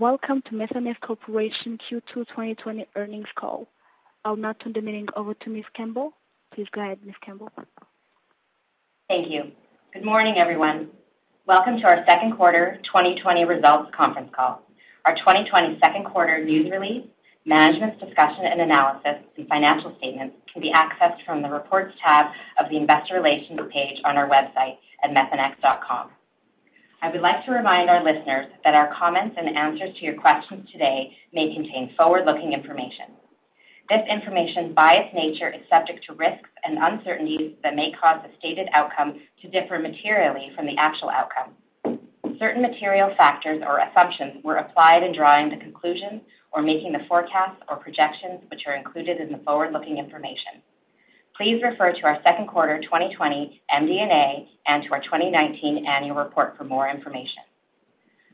[0.00, 3.68] Welcome to Methanex Corporation Q2 2020 earnings call.
[4.24, 5.66] I'll now turn the meeting over to Ms.
[5.76, 6.14] Campbell.
[6.54, 7.16] Please go ahead, Ms.
[7.22, 7.50] Campbell.
[9.10, 9.52] Thank you.
[9.92, 10.88] Good morning, everyone.
[11.46, 14.62] Welcome to our second quarter 2020 results conference call.
[15.04, 17.04] Our 2020 second quarter news release,
[17.44, 22.70] management's discussion and analysis, and financial statements can be accessed from the Reports tab of
[22.70, 26.08] the Investor Relations page on our website at methanex.com.
[27.02, 30.68] I would like to remind our listeners that our comments and answers to your questions
[30.70, 33.06] today may contain forward-looking information.
[33.88, 38.28] This information, by its nature, is subject to risks and uncertainties that may cause the
[38.38, 41.54] stated outcome to differ materially from the actual outcome.
[42.38, 46.20] Certain material factors or assumptions were applied in drawing the conclusions
[46.52, 50.60] or making the forecasts or projections which are included in the forward-looking information
[51.40, 56.64] please refer to our second quarter 2020 MD&A and to our 2019 annual report for
[56.64, 57.42] more information.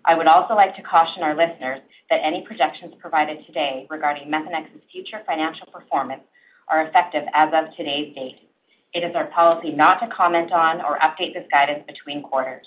[0.04, 1.78] I would also like to caution our listeners
[2.10, 6.24] that any projections provided today regarding Methanex's future financial performance
[6.66, 8.40] are effective as of today's date.
[8.92, 12.66] It is our policy not to comment on or update this guidance between quarters.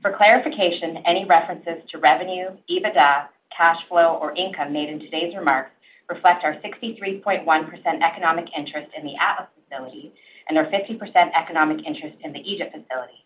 [0.00, 5.72] For clarification, any references to revenue, EBITDA, cash flow, or income made in today's remarks
[6.10, 10.12] reflect our 63.1% economic interest in the Atlas facility
[10.48, 10.98] and our 50%
[11.34, 13.24] economic interest in the Egypt facility.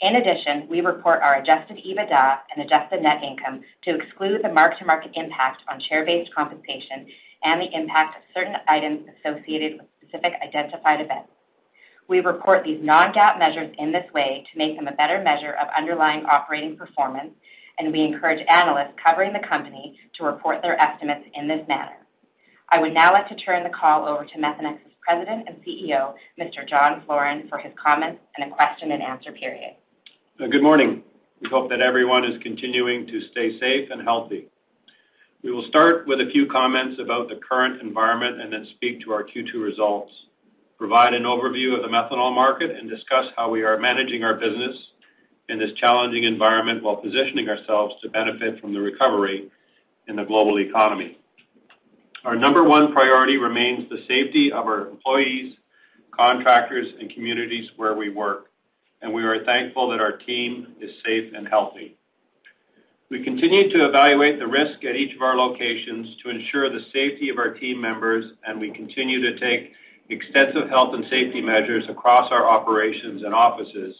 [0.00, 5.12] In addition, we report our adjusted EBITDA and adjusted net income to exclude the mark-to-market
[5.14, 7.06] impact on share-based compensation
[7.44, 11.30] and the impact of certain items associated with specific identified events.
[12.08, 15.68] We report these non-GAAP measures in this way to make them a better measure of
[15.76, 17.32] underlying operating performance,
[17.78, 22.01] and we encourage analysts covering the company to report their estimates in this manner.
[22.72, 26.66] I would now like to turn the call over to Methanex's President and CEO, Mr.
[26.66, 29.74] John Floren, for his comments and a question and answer period.
[30.40, 31.02] Uh, good morning.
[31.42, 34.46] We hope that everyone is continuing to stay safe and healthy.
[35.42, 39.12] We will start with a few comments about the current environment and then speak to
[39.12, 40.10] our Q2 results,
[40.78, 44.76] provide an overview of the methanol market, and discuss how we are managing our business
[45.50, 49.50] in this challenging environment while positioning ourselves to benefit from the recovery
[50.08, 51.18] in the global economy.
[52.24, 55.56] Our number one priority remains the safety of our employees,
[56.12, 58.52] contractors, and communities where we work,
[59.00, 61.96] and we are thankful that our team is safe and healthy.
[63.08, 67.28] We continue to evaluate the risk at each of our locations to ensure the safety
[67.28, 69.72] of our team members, and we continue to take
[70.08, 73.96] extensive health and safety measures across our operations and offices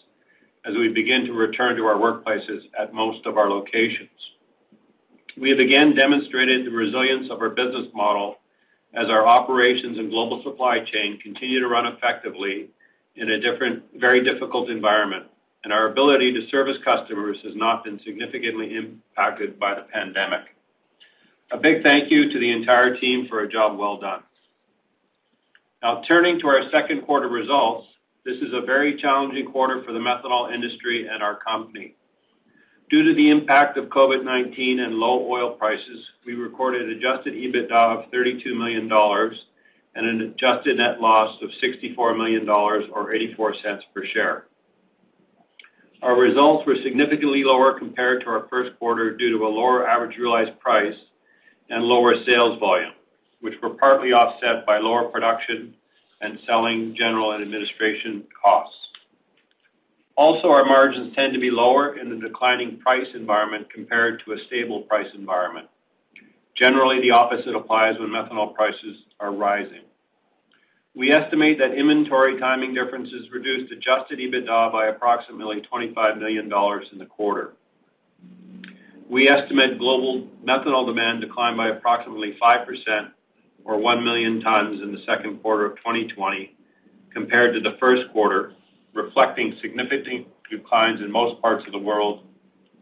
[0.65, 4.11] as we begin to return to our workplaces at most of our locations.
[5.37, 8.37] We have again demonstrated the resilience of our business model
[8.95, 12.69] as our operations and global supply chain continue to run effectively
[13.17, 15.27] in a different, very difficult environment,
[15.65, 20.55] and our ability to service customers has not been significantly impacted by the pandemic.
[21.51, 24.23] A big thank you to the entire team for a job well done.
[25.83, 27.89] Now, turning to our second quarter results,
[28.25, 31.95] this is a very challenging quarter for the methanol industry and our company.
[32.93, 38.11] Due to the impact of COVID-19 and low oil prices, we recorded adjusted EBITDA of
[38.11, 38.83] $32 million
[39.95, 44.45] and an adjusted net loss of $64 million or 84 cents per share.
[46.03, 50.19] Our results were significantly lower compared to our first quarter due to a lower average
[50.19, 50.99] realized price
[51.71, 52.93] and lower sales volume,
[53.41, 55.75] which were partly offset by lower production
[56.21, 58.77] and selling, general, and administration costs.
[60.17, 64.39] Also, our margins tend to be lower in the declining price environment compared to a
[64.47, 65.69] stable price environment.
[66.55, 69.83] Generally, the opposite applies when methanol prices are rising.
[70.95, 77.07] We estimate that inventory timing differences reduced adjusted EBITDA by approximately $25 million in the
[77.07, 77.55] quarter.
[79.09, 83.11] We estimate global methanol demand declined by approximately 5%
[83.65, 86.55] or 1 million tons in the second quarter of 2020
[87.11, 88.55] compared to the first quarter,
[88.93, 92.25] reflecting significant declines in most parts of the world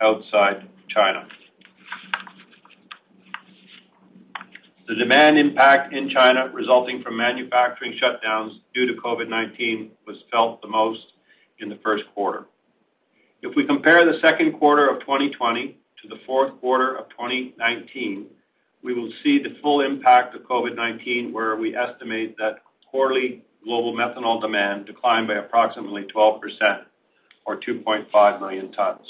[0.00, 1.26] outside China.
[4.88, 10.68] The demand impact in China resulting from manufacturing shutdowns due to COVID-19 was felt the
[10.68, 11.12] most
[11.60, 12.46] in the first quarter.
[13.42, 18.26] If we compare the second quarter of 2020 to the fourth quarter of 2019,
[18.82, 22.58] we will see the full impact of COVID-19, where we estimate that
[22.90, 26.84] quarterly global methanol demand declined by approximately 12%
[27.44, 29.06] or 2.5 million tons.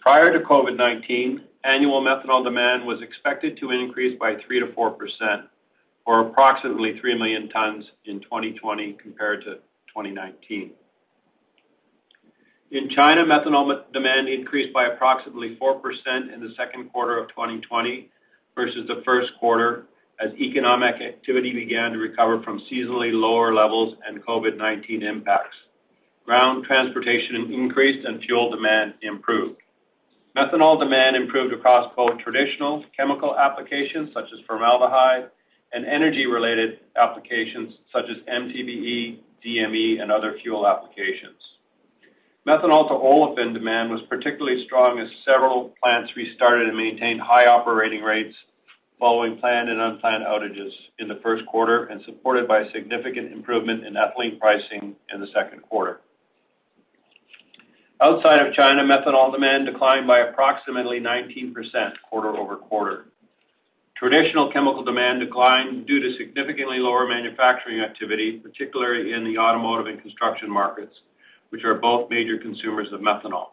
[0.00, 5.44] Prior to COVID-19, annual methanol demand was expected to increase by 3%-4%,
[6.06, 9.56] or approximately 3 million tons in 2020 compared to
[9.88, 10.70] 2019.
[12.70, 18.10] In China, methanol demand increased by approximately 4% in the second quarter of 2020
[18.54, 19.86] versus the first quarter,
[20.20, 25.56] as economic activity began to recover from seasonally lower levels and COVID-19 impacts.
[26.24, 29.60] Ground transportation increased and fuel demand improved.
[30.36, 35.30] Methanol demand improved across both traditional chemical applications, such as formaldehyde,
[35.72, 41.36] and energy-related applications such as MTBE, DME, and other fuel applications.
[42.46, 48.02] Methanol to olefin demand was particularly strong as several plants restarted and maintained high operating
[48.02, 48.34] rates
[48.98, 53.94] following planned and unplanned outages in the first quarter and supported by significant improvement in
[53.94, 56.00] ethylene pricing in the second quarter.
[58.00, 61.52] Outside of China, methanol demand declined by approximately 19%
[62.08, 63.06] quarter-over-quarter.
[63.96, 70.00] Traditional chemical demand declined due to significantly lower manufacturing activity, particularly in the automotive and
[70.00, 71.00] construction markets,
[71.48, 73.48] which are both major consumers of methanol.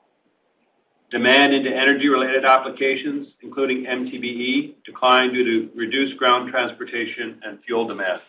[1.11, 8.21] Demand into energy-related applications, including MTBE, declined due to reduced ground transportation and fuel demand.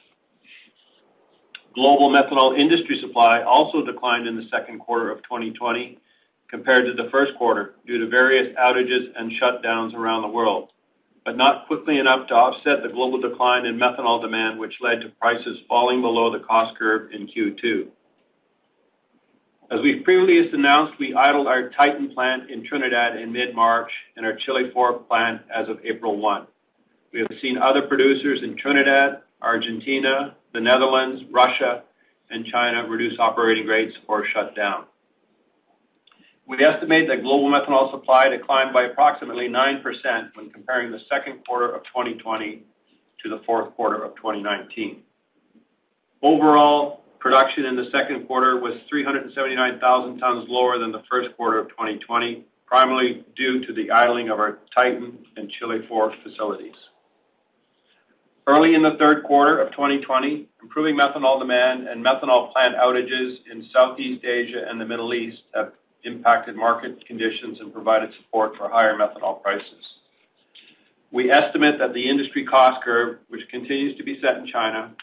[1.75, 5.99] Global methanol industry supply also declined in the second quarter of 2020
[6.49, 10.71] compared to the first quarter due to various outages and shutdowns around the world,
[11.25, 15.09] but not quickly enough to offset the global decline in methanol demand, which led to
[15.21, 17.89] prices falling below the cost curve in Q2.
[19.69, 24.35] As we've previously announced, we idled our Titan plant in Trinidad in mid-March and our
[24.35, 26.47] Chile IV plant as of April 1.
[27.13, 31.83] We have seen other producers in Trinidad, Argentina, the Netherlands, Russia,
[32.31, 34.85] and China reduce operating rates or shut down.
[36.47, 41.75] We estimate that global methanol supply declined by approximately 9% when comparing the second quarter
[41.75, 42.63] of 2020
[43.25, 45.03] to the fourth quarter of 2019.
[46.23, 51.69] Overall, production in the second quarter was 379,000 tons lower than the first quarter of
[51.71, 56.75] 2020, primarily due to the idling of our Titan and Chile IV facilities.
[58.49, 63.67] Early in the third quarter of 2020, improving methanol demand and methanol plant outages in
[63.73, 65.73] Southeast Asia and the Middle East have
[66.05, 69.97] impacted market conditions and provided support for higher methanol prices.
[71.11, 74.95] We estimate that the industry cost curve, which continues to be set in China,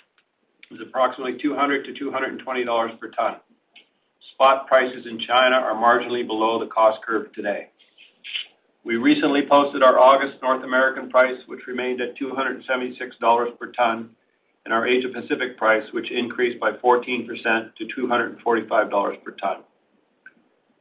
[0.73, 3.35] is approximately $200-$220 per ton.
[4.33, 7.69] Spot prices in China are marginally below the cost curve today.
[8.83, 14.09] We recently posted our August North American price, which remained at $276 per ton,
[14.65, 19.57] and our Asia Pacific price, which increased by 14% to $245 per ton.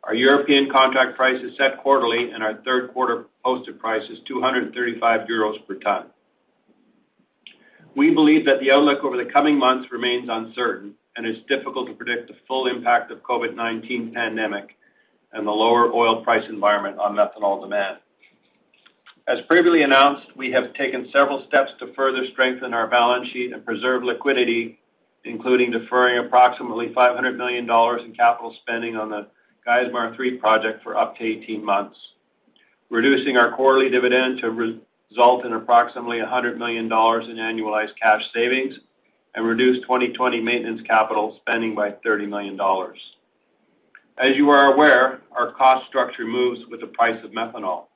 [0.05, 5.29] Our European contract price is set quarterly, and our third quarter posted price is 235
[5.29, 6.07] euros per ton.
[7.95, 11.95] We believe that the outlook over the coming months remains uncertain, and it's difficult to
[11.95, 14.77] predict the full impact of COVID-19 pandemic
[15.33, 17.99] and the lower oil price environment on methanol demand.
[19.29, 23.65] As previously announced, we have taken several steps to further strengthen our balance sheet and
[23.65, 24.81] preserve liquidity,
[25.25, 27.65] including deferring approximately $500 million
[28.05, 29.29] in capital spending on the
[29.67, 31.97] Geismar 3 project for up to 18 months,
[32.91, 34.81] reducing our quarterly dividend to
[35.13, 38.75] result in approximately $100 million in annualized cash savings,
[39.35, 42.59] and reduce 2020 maintenance capital spending by $30 million.
[44.19, 47.87] As you are aware, our cost structure moves with the price of methanol.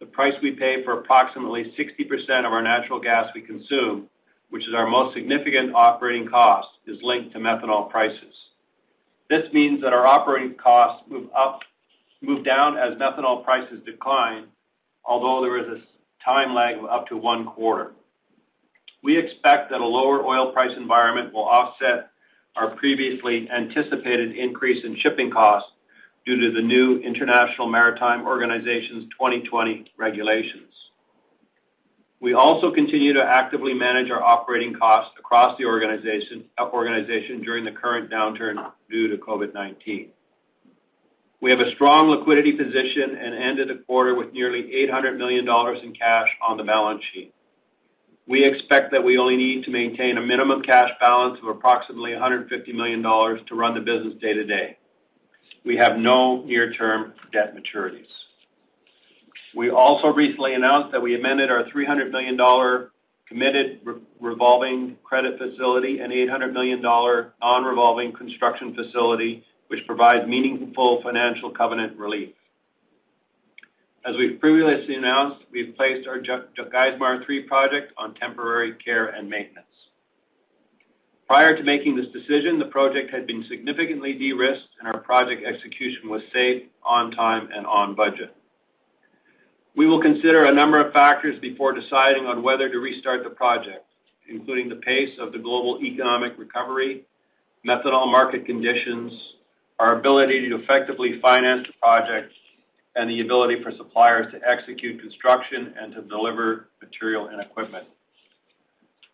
[0.00, 4.08] The price we pay for approximately 60% of our natural gas we consume,
[4.50, 8.34] which is our most significant operating cost, is linked to methanol prices.
[9.28, 11.60] This means that our operating costs move up,
[12.22, 14.44] move down as methanol prices decline,
[15.04, 15.95] although there is a
[16.26, 17.92] time lag of up to one quarter.
[19.02, 22.10] We expect that a lower oil price environment will offset
[22.56, 25.70] our previously anticipated increase in shipping costs
[26.26, 30.72] due to the new International Maritime Organization's 2020 regulations.
[32.18, 38.10] We also continue to actively manage our operating costs across the organization during the current
[38.10, 40.08] downturn due to COVID-19.
[41.40, 45.46] We have a strong liquidity position and ended the quarter with nearly $800 million
[45.84, 47.34] in cash on the balance sheet.
[48.26, 52.74] We expect that we only need to maintain a minimum cash balance of approximately $150
[52.74, 54.78] million to run the business day to day.
[55.64, 58.06] We have no near-term debt maturities.
[59.54, 62.92] We also recently announced that we amended our 300 million dollar
[63.26, 63.80] committed
[64.20, 71.96] revolving credit facility and 800 million dollar non-revolving construction facility, which provides meaningful financial covenant
[71.98, 72.34] relief.
[74.04, 79.66] As we've previously announced, we've placed our Geismar 3 project on temporary care and maintenance.
[81.26, 86.08] Prior to making this decision, the project had been significantly de-risked, and our project execution
[86.08, 88.32] was safe, on time, and on budget.
[89.74, 93.84] We will consider a number of factors before deciding on whether to restart the project,
[94.28, 97.04] including the pace of the global economic recovery,
[97.66, 99.12] methanol market conditions,
[99.78, 102.32] our ability to effectively finance the project,
[102.96, 107.86] and the ability for suppliers to execute construction and to deliver material and equipment.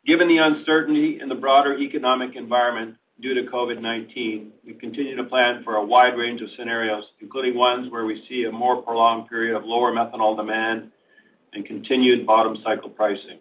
[0.06, 5.62] Given the uncertainty in the broader economic environment due to COVID-19, we continue to plan
[5.64, 9.56] for a wide range of scenarios, including ones where we see a more prolonged period
[9.56, 10.92] of lower methanol demand
[11.52, 13.38] and continued bottom cycle pricing.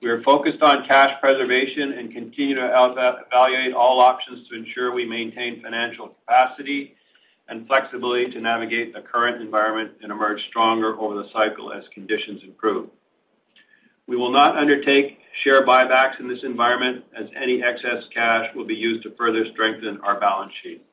[0.00, 5.04] We are focused on cash preservation and continue to evaluate all options to ensure we
[5.04, 6.94] maintain financial capacity
[7.48, 12.42] and flexibility to navigate the current environment and emerge stronger over the cycle as conditions
[12.44, 12.90] improve.
[14.06, 18.74] We will not undertake share buybacks in this environment, as any excess cash will be
[18.74, 20.84] used to further strengthen our balance sheet.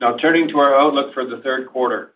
[0.00, 2.12] Now turning to our outlook for the third quarter.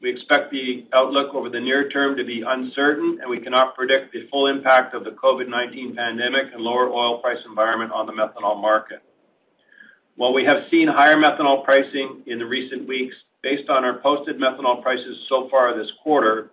[0.00, 4.12] We expect the outlook over the near term to be uncertain, and we cannot predict
[4.12, 8.60] the full impact of the COVID-19 pandemic and lower oil price environment on the methanol
[8.60, 9.02] market.
[10.16, 14.38] While we have seen higher methanol pricing in the recent weeks, based on our posted
[14.38, 16.50] methanol prices so far this quarter,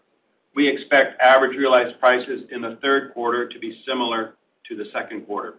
[0.55, 4.35] we expect average realized prices in the third quarter to be similar
[4.69, 5.55] to the second quarter.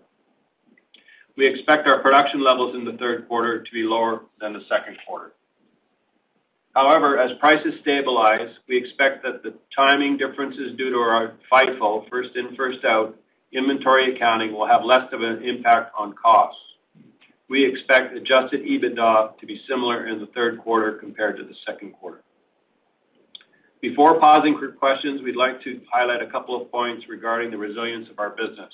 [1.36, 4.96] We expect our production levels in the third quarter to be lower than the second
[5.06, 5.32] quarter.
[6.74, 12.30] However, as prices stabilize, we expect that the timing differences due to our FIFO, first
[12.34, 13.16] in, first out,
[13.52, 16.60] inventory accounting will have less of an impact on costs.
[17.48, 21.92] We expect adjusted EBITDA to be similar in the third quarter compared to the second
[21.92, 22.22] quarter.
[23.80, 28.08] Before pausing for questions, we'd like to highlight a couple of points regarding the resilience
[28.10, 28.72] of our business.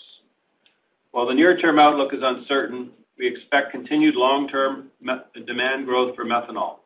[1.11, 4.90] While the near-term outlook is uncertain, we expect continued long-term
[5.47, 6.76] demand growth for methanol.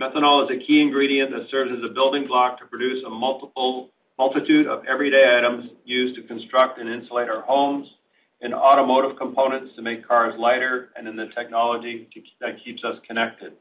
[0.00, 3.90] Methanol is a key ingredient that serves as a building block to produce a multiple
[4.18, 7.88] multitude of everyday items used to construct and insulate our homes,
[8.40, 12.08] in automotive components to make cars lighter, and in the technology
[12.40, 13.54] that keeps us connected.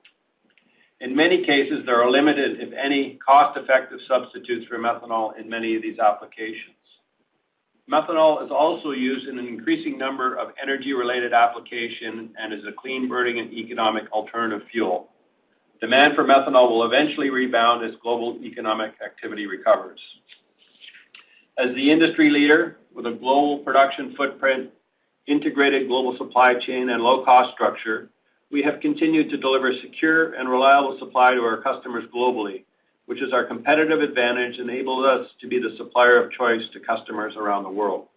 [1.00, 5.82] In many cases, there are limited, if any, cost-effective substitutes for methanol in many of
[5.82, 6.76] these applications.
[7.90, 13.40] Methanol is also used in an increasing number of energy-related applications and is a clean-burning
[13.40, 15.10] and economic alternative fuel.
[15.84, 20.00] Demand for methanol will eventually rebound as global economic activity recovers.
[21.58, 24.72] As the industry leader with a global production footprint,
[25.28, 28.10] integrated global supply chain, and low-cost structure,
[28.50, 32.64] we have continued to deliver secure and reliable supply to our customers globally,
[33.08, 37.36] which is our competitive advantage, enables us to be the supplier of choice to customers
[37.36, 38.08] around the world.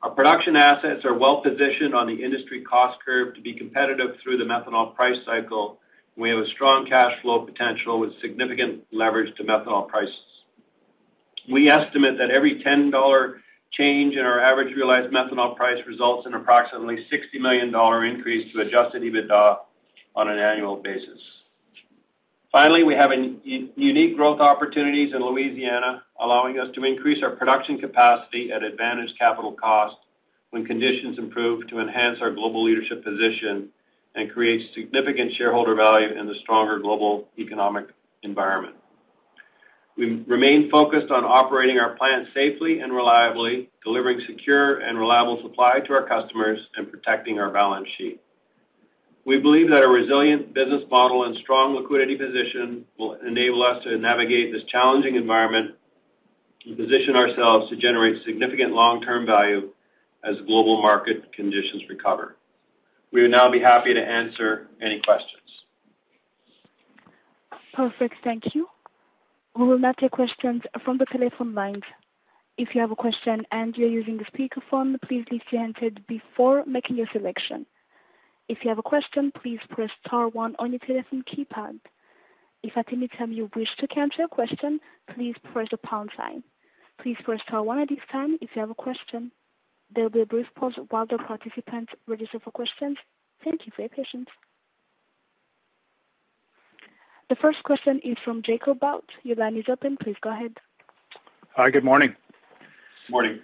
[0.00, 4.44] Our production assets are well-positioned on the industry cost curve to be competitive through the
[4.44, 5.80] methanol price cycle.
[6.16, 10.14] We have a strong cash flow potential with significant leverage to methanol prices.
[11.48, 16.32] We estimate that every 10 dollar change in our average realized methanol price results in
[16.34, 19.58] approximately 60 million dollar increase to adjusted EBITDA
[20.14, 21.20] on an annual basis.
[22.50, 28.50] Finally, we have unique growth opportunities in Louisiana, allowing us to increase our production capacity
[28.50, 29.96] at advantaged capital cost
[30.50, 33.68] when conditions improve to enhance our global leadership position
[34.16, 37.86] and create significant shareholder value in the stronger global economic
[38.22, 38.74] environment.
[39.96, 45.80] We remain focused on operating our plants safely and reliably, delivering secure and reliable supply
[45.80, 48.20] to our customers, and protecting our balance sheet.
[49.24, 53.96] We believe that a resilient business model and strong liquidity position will enable us to
[53.96, 55.74] navigate this challenging environment
[56.64, 59.70] and position ourselves to generate significant long-term value
[60.22, 62.36] as global market conditions recover.
[63.12, 65.42] We would now be happy to answer any questions.
[67.72, 68.16] Perfect.
[68.24, 68.68] Thank you.
[69.56, 71.84] We will now take questions from the telephone lines.
[72.58, 76.64] If you have a question and you're using the speakerphone, please lift your handset before
[76.66, 77.66] making your selection.
[78.48, 81.80] If you have a question, please press star one on your telephone keypad.
[82.62, 84.80] If at any time you wish to cancel your question,
[85.14, 86.42] please press the pound sign.
[87.02, 89.32] Please press star one at this time if you have a question.
[89.94, 92.98] There will be a brief pause while the participants register for questions.
[93.44, 94.28] Thank you for your patience.
[97.28, 99.04] The first question is from Jacob Bout.
[99.22, 99.96] Your line is open.
[99.96, 100.56] Please go ahead.
[101.56, 102.14] Hi, good morning.
[103.08, 103.40] Morning.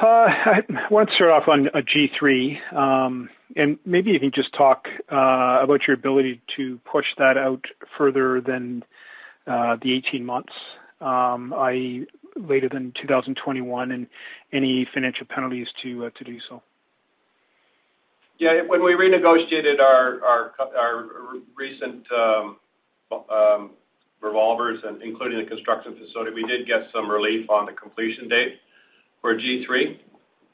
[0.00, 4.52] Uh, I want to start off on uh, G3, um, and maybe you can just
[4.54, 8.84] talk uh, about your ability to push that out further than
[9.46, 10.52] the 18 months,
[11.00, 14.06] um, i.e., later than 2021, and
[14.52, 16.62] any financial penalties to uh, to do so.
[18.38, 18.62] Yeah.
[18.62, 21.08] When we renegotiated our cu our
[21.56, 22.56] recent um,
[23.30, 23.70] um,
[24.20, 28.60] revolvers, and including the construction facility, we did get some relief on the completion date
[29.20, 29.98] for G3.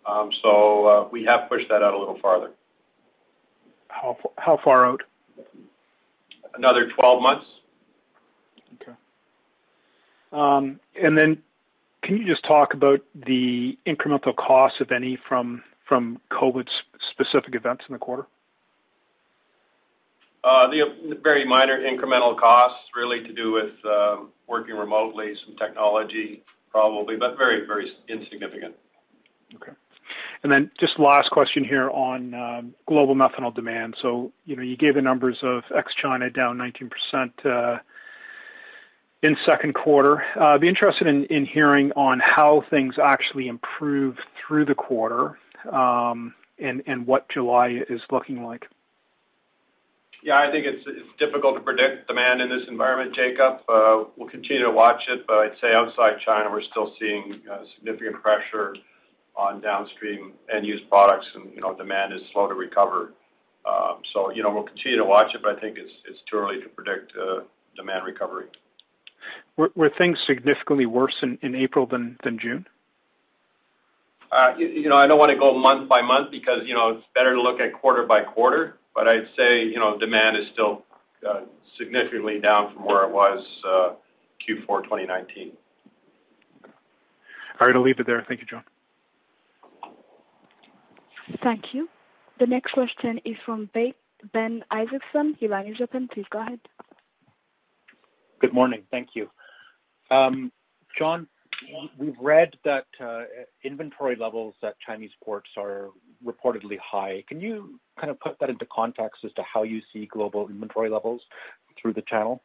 [0.07, 2.51] Um, so uh, We have pushed that out a little farther.
[4.37, 5.03] How far out?
[6.55, 7.47] Another 12 months.
[8.75, 8.93] Okay.
[12.03, 17.95] Can you just talk about the incremental costs, if any, from from COVID-specific events in
[17.95, 18.27] the quarter?
[20.45, 26.43] Uh, the very minor incremental costs really to do with uh, working remotely, some technology
[26.71, 28.75] probably, but very very insignificant.
[29.55, 29.73] Okay.
[30.43, 33.97] And then just last question here on um, global methanol demand.
[34.01, 37.81] So, you know, you gave the numbers of ex-China down 19%
[39.23, 40.25] in second quarter.
[40.39, 45.39] I'd be interested in hearing on how things actually improved through the quarter,
[45.71, 48.69] um, and what July is looking like.
[50.23, 50.85] Yeah, I think it's
[51.19, 53.61] difficult to predict demand in this environment, Jacob.
[53.69, 57.59] Uh, we'll continue to watch it, but I'd say outside China, we're still seeing uh,
[57.77, 58.75] significant pressure
[59.37, 63.13] on downstream end-use products, and you know, demand is slow to recover.
[63.65, 66.61] Um, so, you know, we'll continue to watch it, but I think it's too early
[66.63, 67.13] to predict
[67.77, 68.47] demand recovery.
[69.59, 72.65] Were things significantly worse in April than June?
[74.31, 76.91] Uh, you, you know, I don't want to go month by month because you know,
[76.91, 78.77] it's better to look at quarter by quarter.
[78.95, 80.85] But I'd say you know, demand is still
[81.77, 85.53] significantly down from where it was Q4 2019.
[87.61, 88.25] All right, I'll leave it there.
[88.29, 88.63] Thank you, John.
[91.43, 91.89] Thank you.
[92.39, 93.69] The next question is from
[94.33, 95.37] Ben Isaacson.
[95.41, 96.07] Your line is open.
[96.07, 96.61] Please go ahead.
[98.41, 98.83] Good morning.
[98.93, 99.29] Thank you.
[100.11, 100.53] Um,
[100.99, 101.27] John,
[101.99, 103.23] we've read that uh,
[103.65, 105.89] inventory levels at Chinese ports are
[106.25, 107.25] reportedly high.
[107.29, 110.91] Can you kind of put that into context as to how you see global inventory
[110.91, 111.23] levels
[111.81, 112.43] through the channel?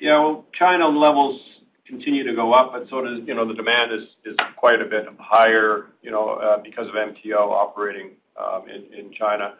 [0.00, 0.18] Yeah.
[0.18, 1.40] Well, China levels
[1.86, 4.84] continue to go up, but so does you know, the demand is is quite a
[4.84, 9.54] bit higher you know, uh, because of MTO operating um in China.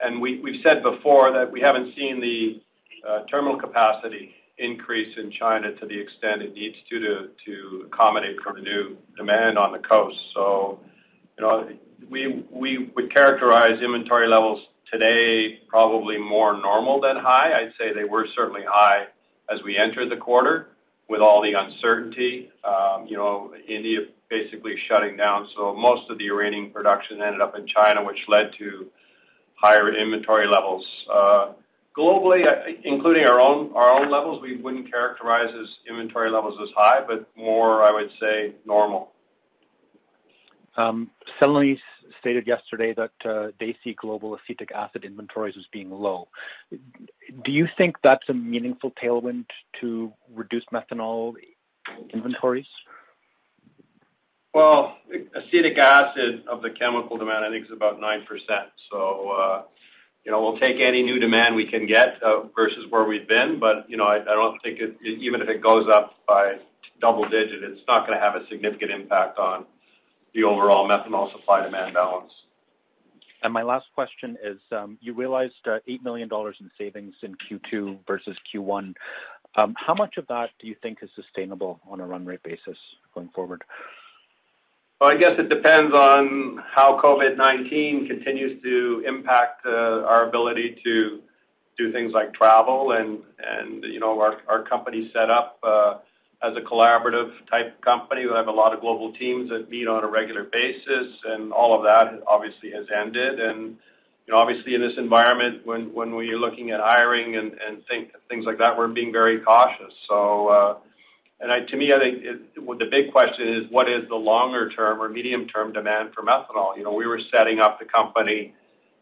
[0.00, 2.60] And we've said before that we haven't seen the
[3.08, 8.52] uh, terminal capacity increase in China to the extent it needs to to accommodate for
[8.52, 10.18] the new demand on the coast.
[10.32, 10.78] So,
[11.36, 11.68] you know,
[12.08, 17.52] we we would characterize inventory levels today probably more normal than high.
[17.52, 19.06] I'd say they were certainly high
[19.50, 20.68] as we entered the quarter
[21.08, 22.50] with all the uncertainty.
[22.62, 27.56] Um, you know, India basically shutting down, so most of the Iranian production ended up
[27.56, 28.86] in China, which led to
[29.54, 30.86] higher inventory levels.
[31.96, 32.44] Globally,
[32.82, 37.92] including our own levels, we wouldn't characterize as inventory levels as high, but more, I
[37.92, 39.12] would say, normal.
[40.76, 41.78] Um, Celanese
[42.18, 46.28] stated yesterday that uh, they see global acetic acid inventories as being low.
[46.70, 49.46] Do you think that's a meaningful tailwind
[49.80, 51.34] to reduce methanol
[52.12, 52.66] inventories?
[54.52, 54.96] Well,
[55.34, 58.24] acetic acid of the chemical demand, I think, is about 9%.
[60.24, 63.60] You know, we'll take any new demand we can get uh, versus where we've been.
[63.60, 66.58] But you know, I don't think even if it goes up by
[67.00, 69.66] double digit, it's not going to have a significant impact on
[70.34, 72.32] the overall methanol supply-demand balance.
[73.42, 77.36] And my last question is, um, you realized uh, 8 million dollars in savings in
[77.36, 78.94] Q2 versus Q1.
[79.56, 82.78] Um, how much of that do you think is sustainable on a run rate basis
[83.14, 83.62] going forward?
[85.04, 91.20] I guess it depends on how COVID-19 continues to impact uh, our ability to
[91.76, 93.22] do things like travel and
[93.84, 95.98] you know, our our company set up uh,
[96.42, 98.26] as a collaborative type company.
[98.26, 101.76] We have a lot of global teams that meet on a regular basis, and all
[101.76, 103.40] of that obviously has ended.
[103.40, 103.76] And
[104.26, 107.52] you know, obviously in this environment, when we're looking at hiring and
[107.88, 109.94] things like that, we're being very cautious.
[110.10, 110.74] Uh,
[111.44, 115.74] And to me, I think the big question is what is the longer-term or medium-term
[115.74, 116.74] demand for methanol?
[116.76, 118.54] You know, we were setting up the company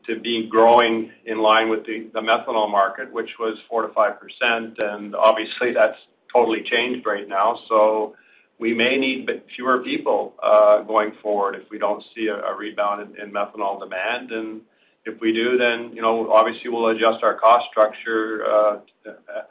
[0.08, 5.98] to be growing in line with the methanol market, which was 4%-5%, and obviously that's
[6.32, 7.60] totally changed right now.
[7.68, 8.16] So
[8.58, 13.30] we may need fewer people uh, going forward if we don't see a rebound in
[13.30, 14.32] methanol demand.
[14.32, 14.62] And
[15.04, 18.78] if we do, then, you know, obviously we'll adjust our cost structure uh,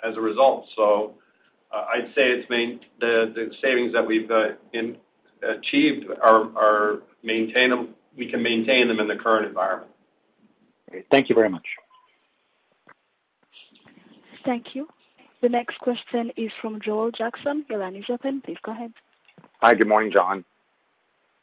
[0.03, 0.67] as a result.
[1.73, 4.49] I'd say it's main the savings that we've uh,
[5.41, 7.87] achieved are maintainable.
[8.17, 9.91] We can maintain them in the current environment.
[10.89, 11.05] Great.
[11.09, 11.65] Thank you very much.
[14.43, 14.87] Thank you.
[15.41, 17.65] The next question is from Joel Jackson.
[17.69, 18.41] Your line is open.
[18.41, 18.93] Please go ahead.
[19.61, 19.73] Hi.
[19.73, 20.43] Good morning, John.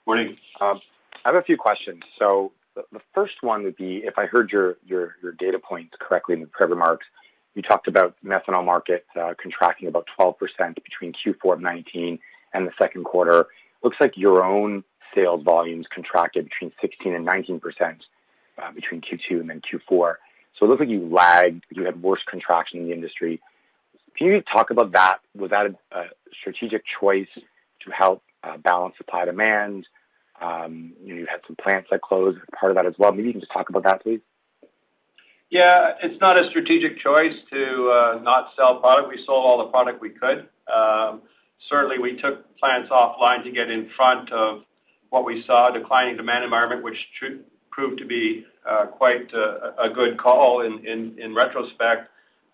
[0.06, 0.36] Morning.
[0.60, 0.80] Um,
[1.24, 2.02] I have a few questions.
[2.18, 4.76] So the first one would be, if I heard your
[5.38, 7.06] data points correctly in the prepared remarks,
[7.58, 10.36] you talked about methanol market uh, contracting about 12%
[10.76, 12.20] between Q4 of 2019
[12.54, 13.48] and the second quarter.
[13.82, 17.60] Looks like your own sales volumes contracted between 16 and 19%
[18.62, 20.14] uh, between Q2 and then Q4.
[20.56, 23.40] So It looks like you lagged, you had worse contraction in the industry.
[24.16, 25.18] Can you talk about that?
[25.34, 26.04] Was that a
[26.40, 29.88] strategic choice to help uh, balance supply demand?
[30.40, 33.10] Um, you had some plants that closed as part of that as well.
[33.10, 34.20] Maybe you can just talk about that, please.
[35.50, 35.94] Yeah.
[36.02, 39.08] It's not a strategic choice to uh, not sell product.
[39.08, 40.48] We sold all the product we could.
[40.72, 41.22] Um,
[41.68, 44.62] certainly, we took plants offline to get in front of
[45.10, 46.96] what we saw, a declining demand environment, which
[47.70, 52.10] proved to be uh, quite uh, a good call in retrospect.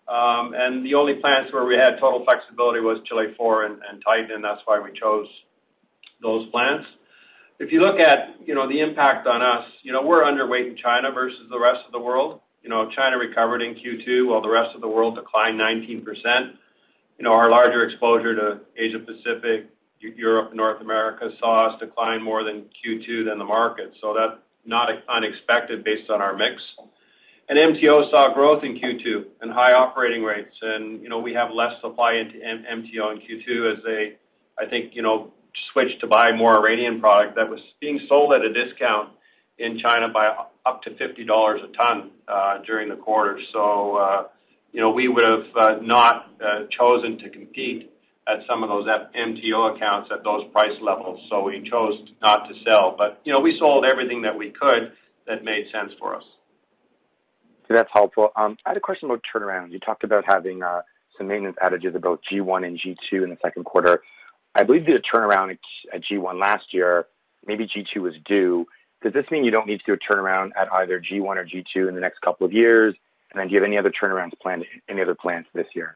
[0.07, 4.31] Um and the only plants where we had total flexibility was Chile IV and Titan,
[4.31, 5.27] and that's why we chose
[6.21, 6.85] those plants.
[7.57, 10.77] If you look at, you know, the impact on us, you know, we're underweight in
[10.77, 12.41] China versus the rest of the world.
[12.65, 16.03] You know, China recovered in Q2 while the rest of the world declined 19%.
[17.19, 19.67] You know, our larger exposure to Asia Pacific,
[19.99, 23.93] Europe, North America saw us decline more than Q2 than the market.
[24.01, 26.59] So that's not unexpected based on our mix.
[27.49, 30.55] And MTO saw growth in Q2 and high operating rates.
[30.63, 34.15] And, you know, we have less supply into MTO in Q2 as they,
[34.59, 35.31] I think, you know,
[35.71, 39.09] switched to buy more Iranian product that was being sold at a discount
[39.57, 40.33] in China by
[40.65, 43.39] up to $50 a ton uh, during the quarter.
[43.51, 44.23] So uh
[44.75, 47.93] you know, we would have uh, not uh, chosen to compete
[48.27, 51.21] at some of those MTO accounts at those price levels.
[51.29, 52.93] So we chose not to sell.
[52.97, 54.91] But you know, we sold everything that we could
[55.27, 56.25] that made sense for us.
[57.69, 58.33] That's helpful.
[58.35, 59.71] Um, I had a question about turnaround.
[59.71, 60.61] You talked about having
[61.17, 64.03] some maintenance outages at both G1 and G2 in the second quarter.
[64.53, 65.57] I believe a turnaround
[65.93, 67.07] at G1 last year.
[67.47, 68.67] Maybe G2 was due.
[69.05, 71.87] Does this mean you don't need to do a turnaround at either G1 or G2
[71.87, 72.95] in the next couple of years?
[73.29, 75.95] And then do you have any other turnarounds planned, any other plans this year?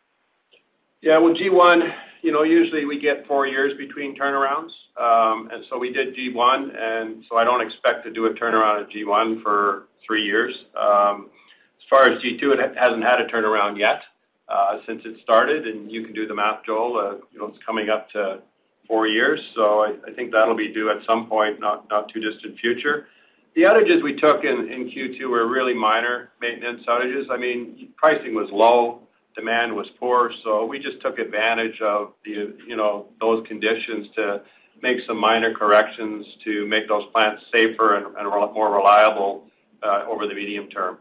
[1.01, 1.17] Yeah.
[1.17, 1.91] Well, G1,
[2.21, 4.69] you know, usually we get four years between turnarounds.
[4.95, 8.83] Um, and so we did G1, and so I don't expect to do a turnaround
[8.83, 10.53] at G1 for three years.
[10.79, 11.31] Um,
[11.79, 14.03] As far as G2, it hasn't had a turnaround yet,
[14.47, 15.65] uh, since it started.
[15.65, 16.97] And you can do the math, Joel.
[16.99, 18.43] Uh, You know, it's coming up to
[18.89, 19.39] four years.
[19.55, 23.07] So I think that'll be due at some point, not too distant future.
[23.55, 27.29] The outages we took in Q2 were really minor maintenance outages.
[27.29, 29.01] I mean, pricing was low,
[29.35, 34.41] demand was poor, so we just took advantage of the, you know, those conditions to
[34.81, 39.45] make some minor corrections to make those plants safer and more reliable
[39.83, 40.97] uh, over the medium term.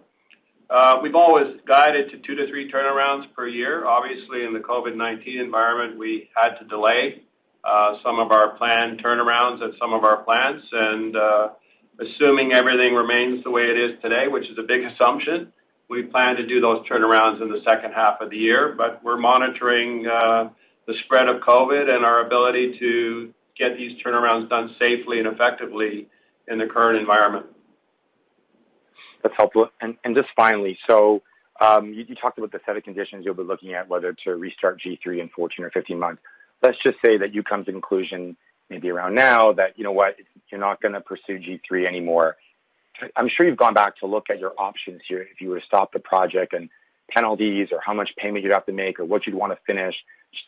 [0.70, 3.86] Uh, we've always guided to two to three turnarounds per year.
[3.86, 7.22] Obviously, in the COVID-19 environment, we had to delay
[8.02, 10.66] some of our planned turnarounds at some of our plants.
[10.72, 11.48] And uh
[12.00, 15.52] assuming everything remains the way it is today, which is a big assumption,
[15.88, 18.74] we plan to do those turnarounds in the second half of the year.
[18.76, 20.04] But we're monitoring
[20.88, 26.08] the spread of COVID and our ability to get these turnarounds done safely and effectively
[26.46, 27.46] in the current environment.
[29.22, 29.68] That's helpful.
[29.80, 31.22] And just finally, so
[31.60, 34.80] um you talked about the set of conditions you'll be looking at whether to restart
[34.80, 36.22] G3 in 14 or 15 months.
[36.62, 38.36] Let's just say that you come to conclusion
[38.68, 40.16] maybe around now that, you know what,
[40.50, 42.36] you're not gonna pursue G3 anymore.
[43.16, 45.64] I'm sure you've gone back to look at your options here if you were to
[45.64, 46.68] stop the project and
[47.10, 49.96] penalties or how much payment you'd have to make or what you'd wanna finish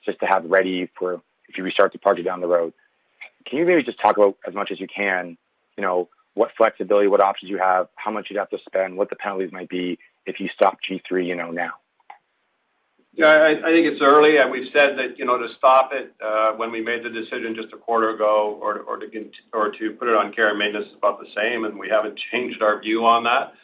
[0.05, 2.73] just to have ready for if you restart the project down the road.
[3.47, 5.37] Can you maybe just talk about as much as you can,
[5.77, 9.11] you know, what flexibility, what options you have, how much you'd have to spend, what
[9.11, 11.73] the penalties might be if you stop G3, you know, now?
[13.13, 14.39] Yeah, I think it's early.
[14.39, 17.55] And We've said that, you know, to stop it uh, when we made the decision
[17.55, 18.75] just a quarter ago or
[19.71, 22.63] to put it on care and maintenance is about the same, and we haven't changed
[22.63, 23.55] our view on that.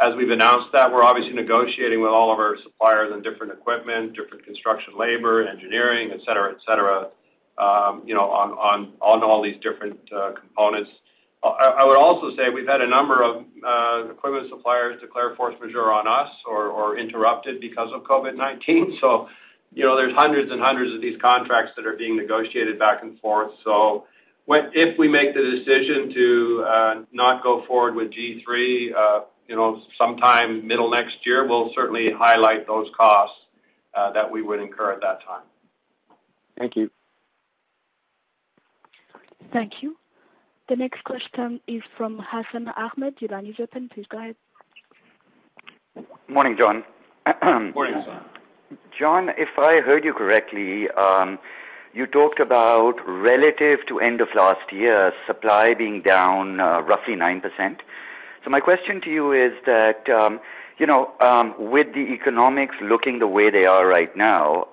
[0.00, 4.14] As we've announced that, we're obviously negotiating with all of our suppliers on different equipment,
[4.14, 7.08] different construction labor, engineering, et cetera, et cetera,
[7.58, 10.90] um, you know, on on all these different uh, components.
[11.42, 15.90] I would also say we've had a number of uh, equipment suppliers declare force majeure
[15.90, 19.28] on us or interrupted because of COVID-19.
[19.72, 23.16] You know, there's hundreds and hundreds of these contracts that are being negotiated back and
[23.20, 23.52] forth.
[23.62, 24.04] So
[24.48, 29.54] if we make the decision to uh, not go forward with G3, you uh, you
[29.54, 33.38] know, sometime middle next year, we'll certainly highlight those costs
[33.94, 35.42] that we would incur at that time.
[36.58, 36.90] Thank you.
[39.52, 39.99] Thank you.
[40.70, 43.16] The next question is from Hassan Ahmed.
[43.18, 43.88] Your line is open.
[43.92, 44.36] Please go ahead.
[46.28, 46.84] Morning, John.
[47.74, 48.24] Morning, Hassan.
[48.96, 51.40] John, if I heard you correctly, um,
[51.92, 57.42] you talked about relative to end of last year, supply being down uh, roughly 9%.
[58.44, 60.38] So my question to you is that, um,
[60.78, 64.68] you know, um, with the economics looking the way they are right now,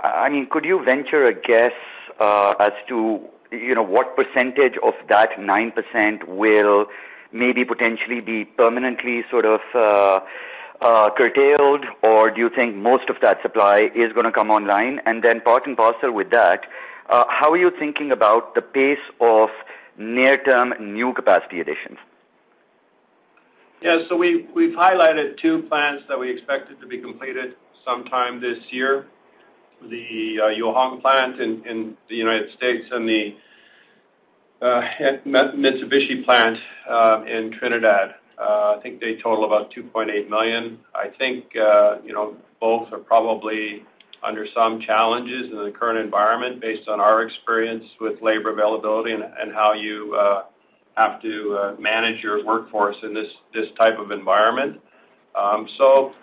[0.00, 1.72] I mean, could you venture a guess
[2.18, 3.20] uh, as to,
[3.52, 6.86] you know, what percentage of that 9% will
[7.30, 11.84] maybe potentially be permanently sort of uh, curtailed?
[12.02, 15.00] Or do you think most of that supply is gonna come online?
[15.06, 16.66] And then part and parcel with that,
[17.08, 19.50] how are you thinking about the pace of
[19.98, 21.98] near-term new capacity additions?
[23.82, 24.04] Yeah.
[24.08, 29.06] So we, we've highlighted two plants that we expected to be completed sometime this year.
[29.88, 33.34] The Yuhuang plant in the United States and the
[34.62, 34.80] uh,
[35.26, 36.56] Mitsubishi plant
[36.88, 38.14] uh, in Trinidad.
[38.38, 40.78] Uh, I think they total about 2.8 million.
[40.94, 43.84] I think you know, both are probably
[44.22, 49.52] under some challenges in the current environment based on our experience with labor availability and
[49.52, 50.16] how you
[50.96, 54.80] have to manage your workforce in this type of environment.
[55.34, 55.66] Um,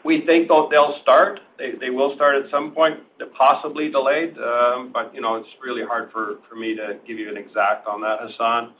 [0.04, 1.39] we think they'll start.
[1.58, 3.00] They will start at some point,
[3.38, 4.38] possibly delayed.
[4.38, 7.88] Um, but you know, it's really hard for for me to give you an exact
[7.88, 8.74] on that, Hassan.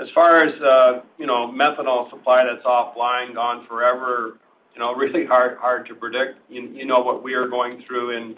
[0.00, 4.38] As far as uh, you know, methanol supply that's offline, gone forever,
[4.74, 6.38] you know, really hard hard to predict.
[6.48, 8.36] You know what we are going through in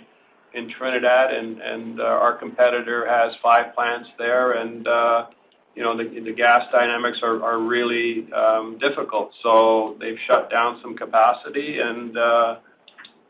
[0.55, 4.59] in Trinidad and and uh, our competitor has five plants there.
[4.87, 5.27] Uh,
[5.75, 9.33] You know, the gas dynamics are really um, difficult.
[9.43, 11.81] So they've shut down some capacity.
[11.81, 12.57] And uh,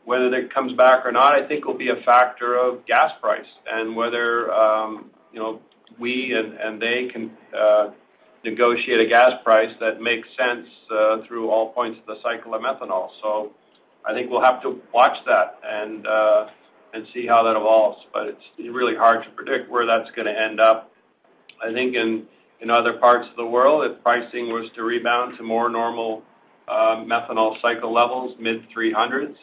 [0.03, 3.47] whether that comes back or not, I think will be a factor of gas price
[3.67, 5.59] and whether um, you know,
[5.99, 7.89] we and they can uh,
[8.43, 12.61] negotiate a gas price that makes sense uh, through all points of the cycle of
[12.61, 13.09] methanol.
[13.23, 13.53] So
[14.05, 18.05] I think we'll have to watch that and see how that evolves.
[18.13, 20.91] But it's really hard to predict where that's gonna end up.
[21.63, 22.27] I think in
[22.69, 26.23] other parts of the world, if pricing was to rebound to more normal
[26.67, 29.35] uh, methanol cycle levels, mid-300s,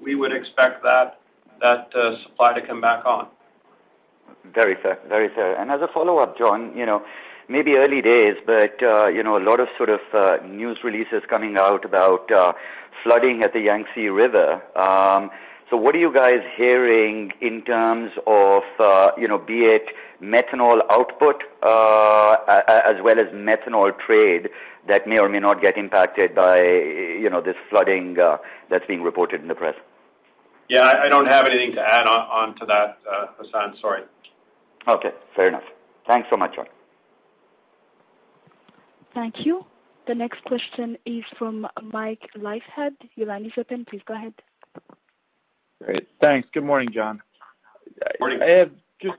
[0.00, 1.18] we would expect that
[1.62, 3.26] uh, supply to come back on.
[4.54, 4.98] Very fair.
[5.08, 5.56] Very fair.
[5.60, 7.02] And as a follow-up, John, you know,
[7.48, 10.00] maybe early days, but uh, you know, a lot of sort of
[10.44, 12.30] news releases coming out about
[13.02, 14.62] flooding at the Yangtze River.
[14.76, 15.30] Um,
[15.72, 19.86] So what are you guys hearing in terms of uh, you know, be it
[20.20, 22.36] methanol output uh,
[22.68, 24.50] as well as methanol trade
[24.86, 28.36] that may or may not get impacted by you know, this flooding uh,
[28.68, 29.74] that's being reported in the press?
[30.68, 32.98] Yeah, I don't have anything to add on to that,
[33.38, 33.74] Hassan.
[33.80, 34.02] Sorry.
[34.86, 35.64] Okay, fair enough.
[36.06, 36.66] Thanks so much, John.
[39.14, 39.64] Thank you.
[40.06, 42.92] The next question is from Mike Leithead.
[43.14, 43.86] Your line is open.
[43.86, 44.34] Please go ahead.
[45.84, 46.08] Great.
[46.20, 46.48] Thanks.
[46.52, 47.20] Good morning, John.
[48.20, 48.42] Morning.
[48.42, 49.18] I have just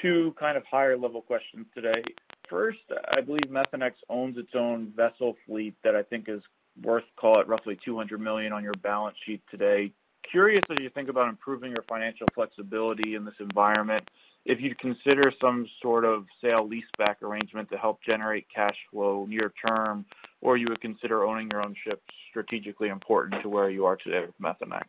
[0.00, 2.02] two kind of higher level questions today.
[2.48, 2.78] First,
[3.12, 6.42] I believe Methanex owns its own vessel fleet that I think is
[6.82, 9.92] worth, call it, roughly 200 million on your balance sheet today.
[10.30, 14.08] Curious as you think about improving your financial flexibility in this environment,
[14.44, 19.52] if you'd consider some sort of sale leaseback arrangement to help generate cash flow near
[19.66, 20.04] term,
[20.40, 24.20] or you would consider owning your own ships strategically important to where you are today
[24.26, 24.84] with Methanex.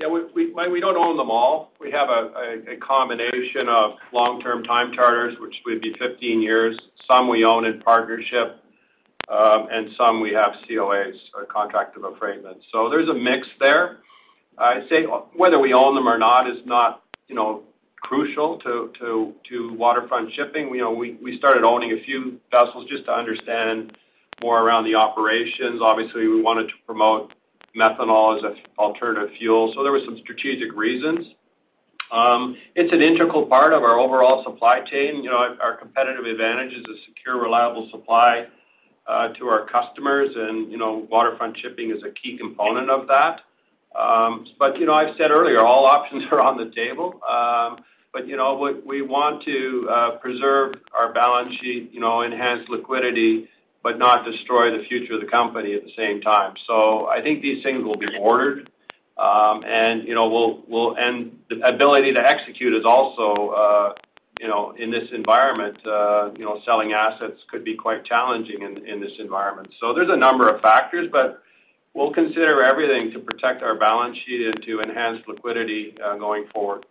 [0.00, 1.72] Yeah, we don't own them all.
[1.80, 6.78] We have a combination of long-term time charters, which would be 15 years.
[7.10, 8.62] Some we own in partnership,
[9.28, 12.58] um, and some we have COAs or contract of affreightment.
[12.70, 13.98] So there's a mix there.
[14.56, 17.64] I'd say whether we own them or not is not, you know,
[18.00, 20.68] crucial to Waterfront Shipping.
[20.68, 23.96] You know, we started owning a few vessels just to understand
[24.40, 25.80] more around the operations.
[25.82, 27.32] Obviously, we wanted to promote
[27.78, 29.72] methanol as an alternative fuel.
[29.74, 31.26] So there were some strategic reasons.
[32.10, 35.22] Um, it's an integral part of our overall supply chain.
[35.22, 38.46] You know, our competitive advantage is a secure, reliable supply
[39.06, 40.30] uh, to our customers.
[40.34, 43.42] And, you know, Waterfront Shipping is a key component of that.
[43.98, 47.20] Um, but you know, I've said earlier, all options are on the table.
[47.28, 52.68] Um, but you know, we want to uh, preserve our balance sheet, you know, enhance
[52.68, 53.48] liquidity,
[53.82, 56.54] but not destroy the future of the company at the same time.
[56.66, 58.70] So I think these things will be ordered.
[59.16, 60.28] Um, and you know,
[60.68, 63.92] we'll and the ability to execute is also uh,
[64.40, 69.00] you know, in this environment, uh, you know, selling assets could be quite challenging in
[69.00, 69.68] this environment.
[69.80, 71.42] So there's a number of factors, but
[71.94, 76.86] we'll consider everything to protect our balance sheet and to enhance liquidity uh, going forward.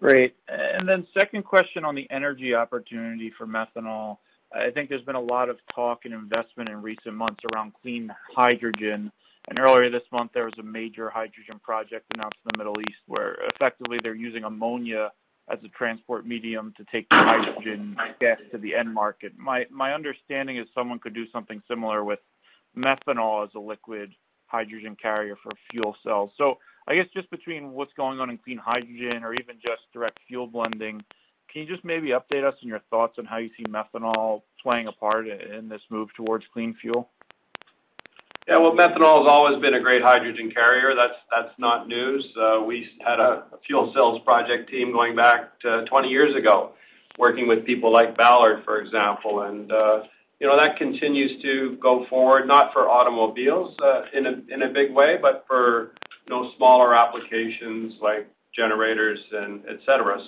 [0.00, 0.34] Great.
[0.48, 4.18] and then Second question on the energy opportunity for methanol.
[4.54, 8.12] I think there's been a lot of talk and investment in recent months around clean
[8.34, 9.10] hydrogen.
[9.48, 13.00] And earlier this month, there was a major hydrogen project announced in the Middle East,
[13.06, 15.10] where effectively they're using ammonia
[15.50, 19.32] as a transport medium to take the hydrogen gas to the end market.
[19.36, 22.20] My understanding is someone could do something similar with
[22.76, 24.14] methanol as a liquid
[24.46, 26.30] hydrogen carrier for fuel cells.
[26.38, 30.20] So I guess just between what's going on in clean hydrogen or even just direct
[30.28, 31.02] fuel blending,
[31.52, 34.86] can you just maybe update us on your thoughts on how you see methanol playing
[34.86, 37.10] a part in this move towards clean fuel?
[38.48, 38.56] Yeah.
[38.58, 40.94] Well, methanol has always been a great hydrogen carrier.
[40.96, 42.26] That's not news.
[42.36, 46.72] Uh, we had a fuel cells project team going back to 20 years ago,
[47.18, 49.42] working with people like Ballard, for example.
[49.42, 50.02] And, uh,
[50.40, 55.18] you know, that continues to go forward, not for automobiles uh, in a big way,
[55.20, 55.92] but for
[56.26, 60.18] you know, smaller applications like generators and et cetera.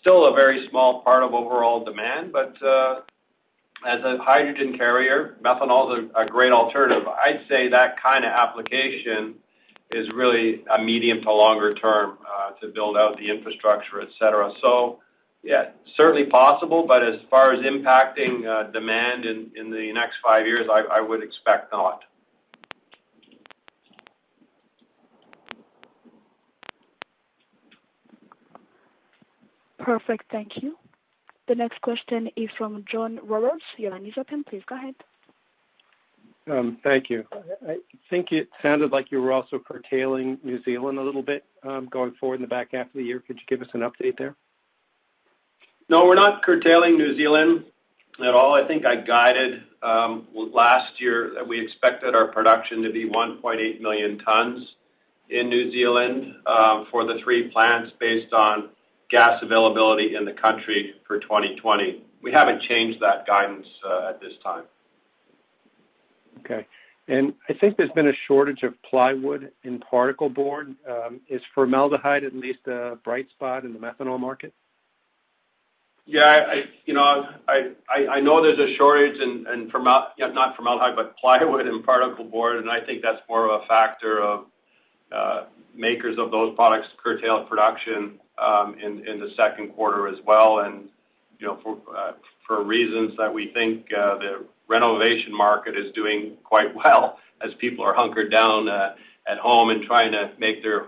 [0.00, 3.00] Still a very small part of overall demand, but uh,
[3.86, 7.06] as a hydrogen carrier, methanol is a great alternative.
[7.08, 9.34] I'd say that kind of application
[9.92, 14.52] is really a medium to longer term uh, to build out the infrastructure, et cetera.
[14.60, 15.00] So
[15.42, 20.46] yeah, certainly possible, but as far as impacting uh, demand in in the next five
[20.46, 22.02] years, I would expect not.
[29.86, 30.24] Perfect.
[30.32, 30.76] Thank you.
[31.46, 33.62] The next question is from John Roberts.
[33.76, 34.42] Your line is open.
[34.42, 34.96] Please go ahead.
[36.50, 37.24] Um, thank you.
[37.68, 37.76] I
[38.10, 42.14] think it sounded like you were also curtailing New Zealand a little bit, um, going
[42.18, 43.20] forward in the back half of the year.
[43.20, 44.34] Could you give us an update there?
[45.88, 47.64] No, we're not curtailing New Zealand
[48.20, 48.54] at all.
[48.54, 53.80] I think I guided um, last year that we expected our production to be 1.8
[53.80, 54.66] million tons
[55.30, 58.70] in New Zealand uh, for the three plants based on
[59.10, 62.02] gas availability in the country for 2020.
[62.22, 64.64] We haven't changed that guidance uh, at this time.
[66.40, 66.66] Okay.
[67.08, 70.74] And I think there's been a shortage of plywood and particle board.
[70.88, 74.52] Um, is formaldehyde at least a bright spot in the methanol market?
[76.08, 82.24] Yeah, you know, I know there's a shortage in not formaldehyde, but plywood and particle
[82.24, 84.46] board, and I think that's more of a factor of
[85.10, 85.44] uh,
[85.76, 90.60] makers of those products curtailed production um, in the second quarter as well.
[90.60, 90.88] And
[91.38, 96.74] you know, for uh, reasons that we think uh, the renovation market is doing quite
[96.74, 98.94] well as people are hunkered down uh,
[99.26, 100.86] at home and trying to make their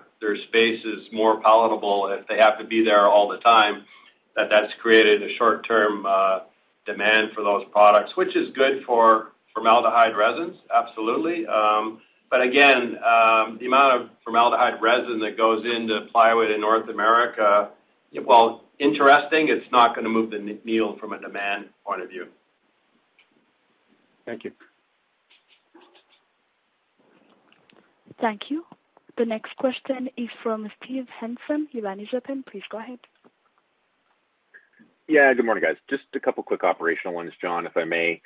[0.48, 3.84] spaces more palatable if they have to be there all the time,
[4.36, 6.06] that that's created a short-term
[6.86, 11.46] demand for those products, which is good for formaldehyde resins, absolutely.
[11.46, 16.88] Um, But again, um, the amount of formaldehyde resin that goes into plywood in North
[16.88, 17.70] America,
[18.24, 22.26] while interesting, it's not gonna move the needle from a demand point of view.
[24.26, 24.52] Thank you.
[28.20, 28.64] Thank you.
[29.16, 31.68] The next question is from Steve Hansen.
[31.72, 32.44] Your line is open.
[32.48, 32.98] Please go ahead.
[35.08, 35.78] Yeah, good morning, guys.
[35.88, 38.20] Just a couple quick operational ones, John, if I may.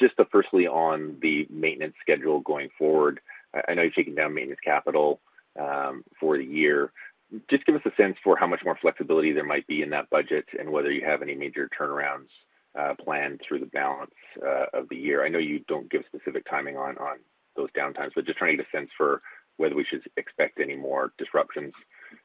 [0.00, 3.20] Just firstly on the maintenance schedule going forward.
[3.68, 5.20] I know you're taking down maintenance capital
[5.58, 6.92] um, for the year.
[7.48, 10.10] Just give us a sense for how much more flexibility there might be in that
[10.10, 12.30] budget and whether you have any major turnarounds
[12.76, 15.24] uh, planned through the balance uh, of the year.
[15.24, 16.96] I know you don't give specific timing on
[17.54, 19.22] those downtimes, but just trying to get a sense for
[19.56, 21.74] whether we should expect any more disruptions.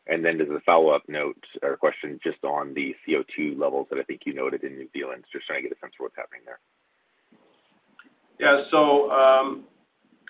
[0.06, 4.04] And then as a follow-up note or question just on the CO2 levels that I
[4.04, 6.42] think you noted in New Zealand, just trying to get a sense for what's happening
[6.46, 6.60] there.
[8.40, 8.64] Yeah.
[8.70, 9.64] So, um,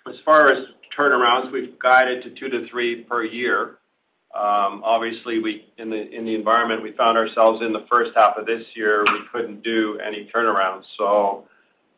[0.07, 0.65] as far as
[0.97, 3.77] turnarounds, we've guided to two to three per year.
[4.35, 8.63] Um, obviously, we in the environment we found ourselves in the first half of this
[8.75, 10.83] year, we couldn't do any turnarounds.
[10.97, 11.45] So,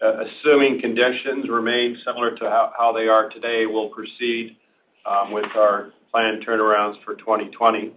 [0.02, 4.58] uh, assuming conditions remain similar to how they are today, we'll proceed
[5.06, 7.92] um, with our planned turnarounds for 2020.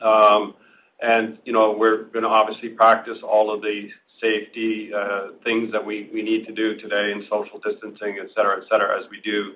[0.00, 0.54] Um,
[1.02, 6.08] and You know, we're gonna obviously practice all of the safety uh, things that we
[6.12, 9.54] need to do today in social distancing, et cetera, et cetera, as we do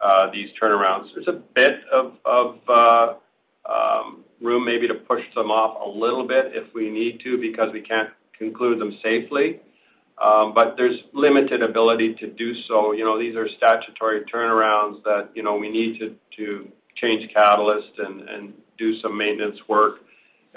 [0.00, 1.06] uh, these turnarounds.
[1.14, 2.12] There's a bit of
[2.68, 3.14] uh,
[3.68, 7.72] um, room maybe to push them off a little bit if we need to because
[7.72, 9.60] we can't conclude them safely.
[10.22, 12.92] Um but there's limited ability to do so.
[12.92, 16.06] You know, these are statutory turnarounds that, you know, we need to
[16.96, 20.00] change catalyst and do some maintenance work.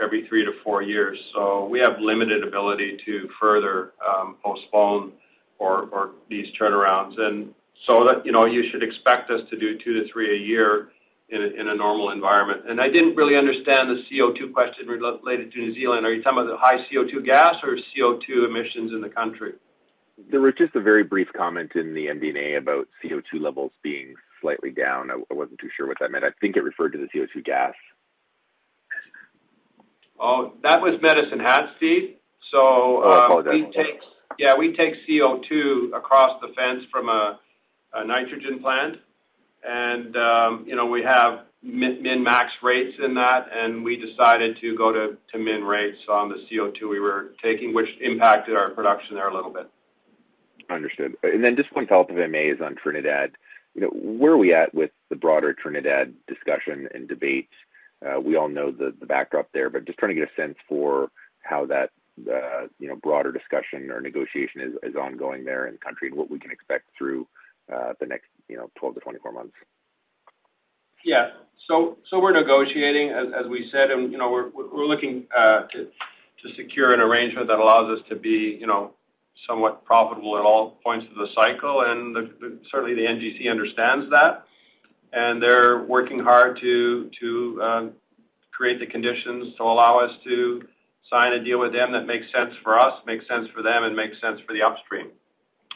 [0.02, 1.20] every three to four years.
[1.34, 5.12] So we have limited ability to further um, postpone
[5.58, 7.20] or these turnarounds.
[7.20, 7.54] And
[7.86, 10.92] so that, you know, you should expect us to do two to three a year
[11.32, 12.62] in a normal environment.
[12.68, 16.06] And I didn't really understand the CO2 question related to New Zealand.
[16.06, 19.54] Are you talking about the high CO2 gas or CO2 emissions in the country?
[20.32, 24.72] There was just a very brief comment in the MD&A about CO2 levels being slightly
[24.72, 25.10] down.
[25.12, 26.24] I wasn't too sure what that meant.
[26.24, 27.74] I think it referred to the CO2 gas.
[30.20, 32.16] Oh, that was Medicine Hat, Steve.
[32.52, 34.02] So, Oh, I uh, we take,
[34.38, 37.40] yeah, we take CO2 across the fence from a
[38.06, 38.98] nitrogen plant.
[39.64, 44.92] And, um, you know, we have min-max rates in that, and we decided to go
[44.92, 49.36] to min rates on the CO2 we were taking, which impacted our production there a
[49.36, 49.70] little bit.
[50.70, 51.16] Understood.
[51.24, 53.32] And then just one follow-up, if I may, is on Trinidad.
[53.76, 57.54] You know, where are we at with the broader Trinidad discussion and debates?
[58.24, 61.12] We all know the the backdrop there, but just trying to get a sense for
[61.42, 61.92] how that,
[62.32, 66.18] uh, you know, broader discussion or negotiation is is ongoing there in the country, and
[66.18, 67.28] what we can expect through
[67.74, 69.54] uh, the next, you know, 12 to 24 months.
[71.06, 71.30] Yeah.
[71.68, 75.88] So so we're negotiating, as as we said, and, you know, we're we're looking to
[76.42, 78.94] to secure an arrangement that allows us to be, you know,
[79.48, 81.82] somewhat profitable at all points of the cycle.
[81.82, 82.16] And
[82.72, 84.46] certainly, the NGC understands that,
[85.14, 87.86] and they're working hard to to uh,
[88.52, 90.64] create the conditions to allow us to
[91.10, 93.96] sign a deal with them that makes sense for us, makes sense for them, and
[93.96, 95.08] makes sense for the upstream.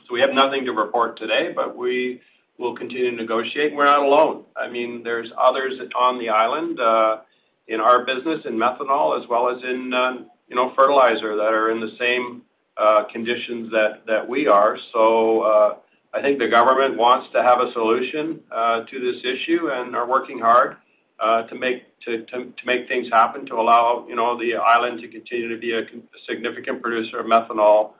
[0.07, 2.21] So we have nothing to report today, but we
[2.57, 3.73] will continue to negotiate.
[3.73, 4.43] We're not alone.
[4.55, 7.21] I mean, there's others on the island uh,
[7.67, 11.71] in our business, in methanol, as well as in, uh, you know, fertilizer, that are
[11.71, 12.43] in the same
[12.75, 14.79] Uh, conditions that we are.
[14.93, 15.75] So, uh,
[16.11, 20.07] I think the government wants to have a solution uh, to this issue and are
[20.07, 20.77] working hard
[21.21, 25.83] to make things happen, to allow, you know, the island to continue to be a
[26.27, 27.91] significant producer of methanol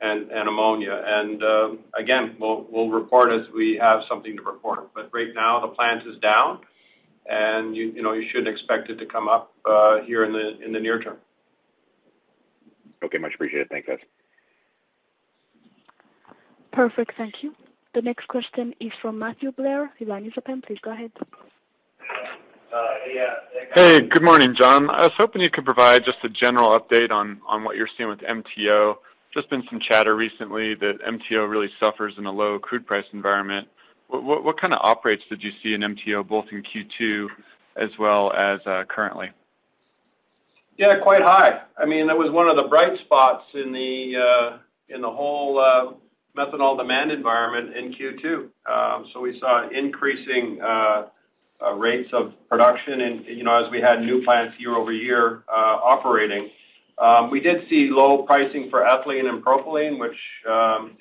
[0.00, 1.02] and ammonia.
[1.04, 1.42] And,
[1.98, 4.94] again, we'll report as we have something to report.
[4.94, 6.60] But right now, the plant is down,
[7.28, 9.52] and you know, you shouldn't expect it to come up
[10.06, 11.16] here in the near term.
[13.02, 13.68] Okay, much appreciated.
[13.70, 13.98] Thanks, guys.
[16.72, 17.12] Perfect.
[17.16, 17.54] Thank you.
[17.94, 19.90] The next question is from Matthew Blair.
[19.98, 20.62] Your line is open.
[20.62, 21.10] Please go ahead.
[23.74, 24.90] Hey, good morning, John.
[24.90, 28.20] I was hoping you could provide just a general update on what you're seeing with
[28.20, 28.96] MTO.
[29.32, 33.68] Just been some chatter recently that MTO really suffers in a low crude price environment.
[34.08, 37.28] What kind of operations did you see in MTO, both in Q2
[37.76, 39.30] as well as uh, currently?
[40.76, 41.60] Yeah, quite high.
[41.78, 44.58] I mean, that was one of the bright spots in the
[44.96, 45.92] uh, whole uh,
[46.36, 48.48] methanol demand environment in Q2.
[48.70, 51.06] Um, so we saw increasing uh,
[51.62, 56.50] uh, rates of production and, you know, as we had new plants year-over-year uh, operating.
[56.98, 60.16] Um, we did see low pricing for ethylene and propylene, which
[60.48, 60.96] um,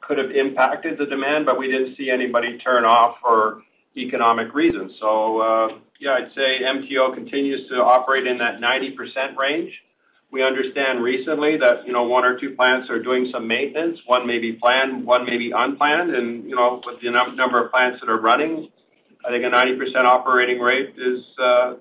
[0.00, 3.62] could have impacted the demand, but we didn't see anybody turn off for
[3.96, 4.92] economic reasons.
[5.00, 9.72] So, yeah, I'd say MTO continues to operate in that 90% range.
[10.30, 13.98] We understand recently that, you know, one or two plants are doing some maintenance.
[14.06, 16.14] One may be planned, one may be unplanned.
[16.14, 18.68] And, you know, with the number of plants that are running,
[19.24, 21.74] I think a 90% operating rate is uh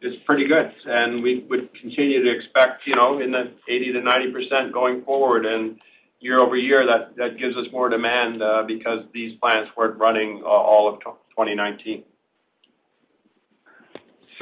[0.00, 0.72] is pretty good.
[0.84, 5.46] And we would continue to expect, you know, in the 80%-90% going forward.
[5.46, 5.78] And
[6.22, 6.86] Year-over-year,
[7.16, 12.04] that gives us more demand because these plants weren't running all of 2019.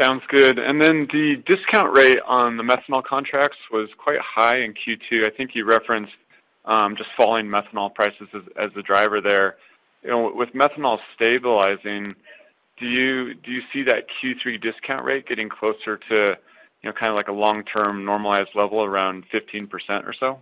[0.01, 0.59] Sounds good.
[0.59, 5.27] And then the discount rate on the methanol contracts was quite high in Q2.
[5.27, 6.15] I think you referenced
[6.65, 9.57] um, just falling methanol prices as the driver there.
[10.03, 12.15] You know, with methanol stabilizing,
[12.79, 16.39] do you do you see that Q3 discount rate getting closer to,
[16.83, 19.71] you know, kind of like a long-term normalized level around 15%
[20.07, 20.39] or so?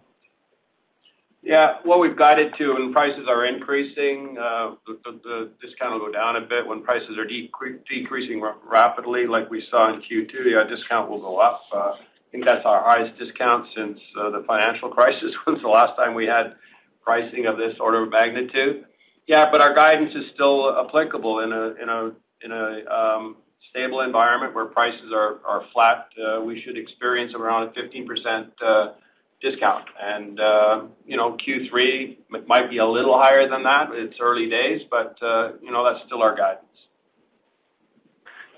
[1.43, 1.77] Yeah.
[1.85, 6.41] What we've guided to, when prices are increasing, uh, the discount will go down a
[6.41, 6.67] bit.
[6.67, 11.63] When prices are decreasing rapidly, like we saw in Q2, our discount will go up.
[11.73, 15.97] Uh, I think that's our highest discount since uh, the financial crisis, was the last
[15.97, 16.55] time we had
[17.03, 18.85] pricing of this order of magnitude.
[19.27, 22.13] Yeah, but our guidance is still applicable in a in a
[22.43, 23.37] in a um
[23.71, 26.09] stable environment where prices are flat.
[26.45, 28.95] We should experience around a 15%
[29.41, 29.85] discount.
[30.01, 32.17] And uh, you know, Q3
[32.47, 33.91] might be a little higher than that.
[33.93, 36.65] It's early days, but uh, you know, that's still our guidance.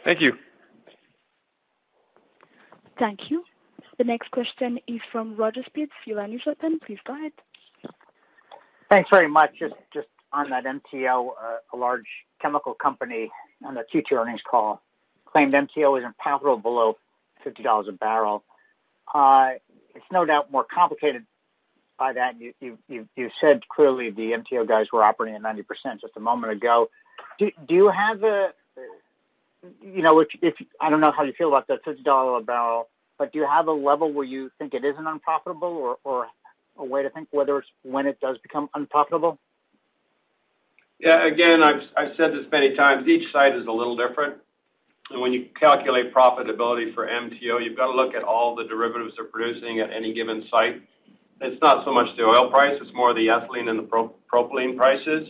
[0.05, 0.37] Thank you.
[2.99, 3.45] Thank you.
[3.99, 5.93] The next question is from Roger Spitz.
[6.07, 6.79] Your line is open.
[6.81, 7.33] Please go ahead.
[8.91, 9.59] Thanks very much.
[9.93, 12.07] Just on that MTO, uh, a large
[12.41, 13.31] chemical company
[13.65, 14.83] on the Q2 earnings call
[15.27, 16.99] claimed MTO is unprofitable below
[17.45, 18.43] $50 a barrel.
[19.95, 21.25] It's no doubt more complicated
[21.99, 22.41] by that.
[22.41, 25.65] You, you, you, you said clearly the MTO guys were operating at 90%
[26.01, 26.91] just a moment ago.
[27.39, 28.49] Do, do you have a,
[29.83, 32.89] you know, if, if I don't know how you feel about that $50 a barrel,
[33.19, 36.27] but do you have a level where you think it isn't unprofitable or, or
[36.79, 39.39] a way to think whether it's when it does become unprofitable?
[40.99, 43.07] Yeah, again, I've, I've said this many times.
[43.07, 44.37] Each site is a little different.
[45.13, 49.25] When you calculate profitability for MTO, you've got to look at all the derivatives they're
[49.25, 50.83] producing at any given site.
[51.41, 54.77] It's not so much the oil price, it's more the ethylene and the pro- propylene
[54.77, 55.27] prices.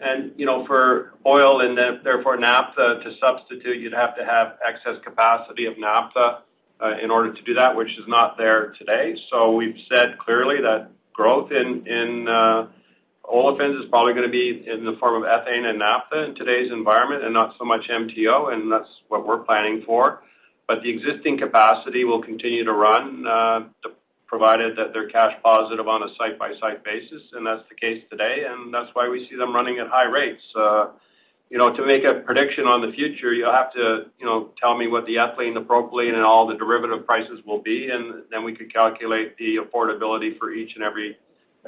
[0.00, 5.02] And, you know, for oil and therefore naphtha to substitute, you'd have to have excess
[5.02, 6.42] capacity of naphtha
[6.80, 9.16] uh, in order to do that, which is not there today.
[9.30, 12.68] So we've said clearly that growth in, in uh,
[13.32, 16.72] olefins is probably going to be in the form of ethane and naphtha in today's
[16.72, 20.22] environment and not so much MTO, and that's what we're planning for.
[20.66, 23.60] But the existing capacity will continue to run, uh,
[24.26, 28.72] provided that they're cash positive on a site-by-site basis, and that's the case today, and
[28.72, 30.42] that's why we see them running at high rates.
[30.54, 30.88] Uh,
[31.50, 34.76] you know, to make a prediction on the future, you'll have to, you know, tell
[34.76, 38.44] me what the ethylene, the propylene, and all the derivative prices will be, and then
[38.44, 41.16] we could calculate the affordability for each and every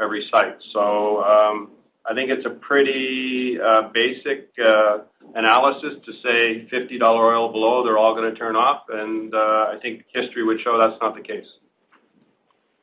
[0.01, 0.57] every site.
[0.72, 1.70] So um,
[2.09, 4.98] I think it's a pretty uh, basic uh,
[5.34, 9.78] analysis to say $50 oil below, they're all going to turn off, and uh, I
[9.80, 11.46] think history would show that's not the case.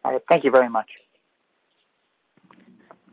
[0.06, 0.22] All right.
[0.30, 0.90] Thank you very much.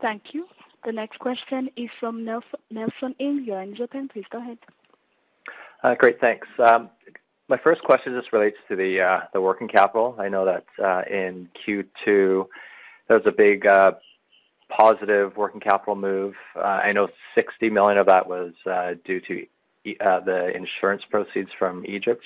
[0.01, 0.45] Thank you.
[0.85, 3.43] The next question is from Nelson Ng.
[3.45, 4.07] Your line is open.
[4.07, 4.59] Please go ahead.
[5.83, 6.47] Uh, great, thanks.
[6.63, 6.89] Um,
[7.47, 10.15] my first question just relates to the uh, the working capital.
[10.19, 12.45] I know that uh, in Q2
[13.07, 13.93] there was a big uh,
[14.69, 16.35] positive working capital move.
[16.55, 19.45] Uh, I know 60 million of that was uh, due to
[19.83, 22.23] the insurance proceeds from Egypt.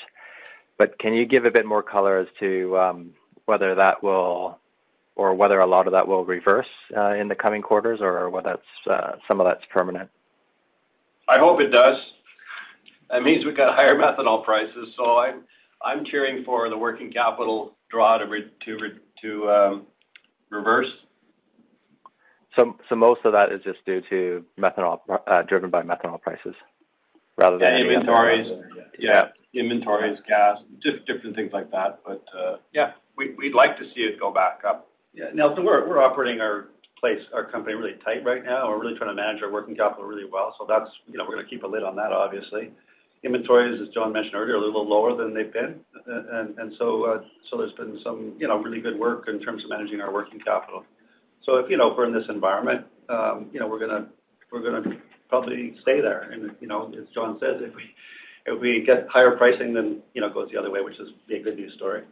[0.77, 3.11] But can you give a bit more color as to um,
[3.45, 4.57] whether that will,
[5.15, 8.57] or whether a lot of that will reverse uh, in the coming quarters, or whether
[8.89, 10.09] uh, some of that's permanent?
[11.27, 11.97] I hope it does.
[13.09, 15.41] That means we've got higher methanol prices, so I'm
[15.84, 19.88] I'm cheering for the working capital draw to re, to re, to um,
[20.50, 20.88] reverse?
[22.56, 26.56] So, so most of that is just due to methanol, uh, driven by methanol prices,
[27.38, 28.47] rather than yeah, inventories.
[28.97, 32.00] Yeah, yeah, inventories, gas, just different things like that.
[32.06, 34.89] But uh, yeah, we, we'd like to see it go back up.
[35.14, 36.70] Yeah, Nelson, we're we're operating our
[37.00, 38.70] place, our company really tight right now.
[38.70, 40.56] We're really trying to manage our working capital really well.
[40.60, 42.72] So that's you know we're going to keep a lid on that, obviously.
[43.24, 45.80] Inventories, as John mentioned earlier, are a little lower than they've been.
[46.05, 47.22] and and so uh,
[47.57, 50.86] There's been some, you know, really good work in terms of managing our working capital.
[51.45, 54.07] So If, you know, we're in this environment, um, you know, we're gonna
[55.28, 56.30] probably stay there.
[56.32, 57.84] And You know, as John says, if we
[58.45, 61.09] if we get higher pricing, then, you know, it goes the other way, which is
[61.30, 62.03] a good news story.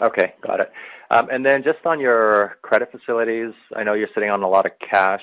[0.00, 0.72] Okay, got it.
[1.10, 4.64] Um, and then Just on your credit facilities, I know you're sitting on a lot
[4.64, 5.22] of cash.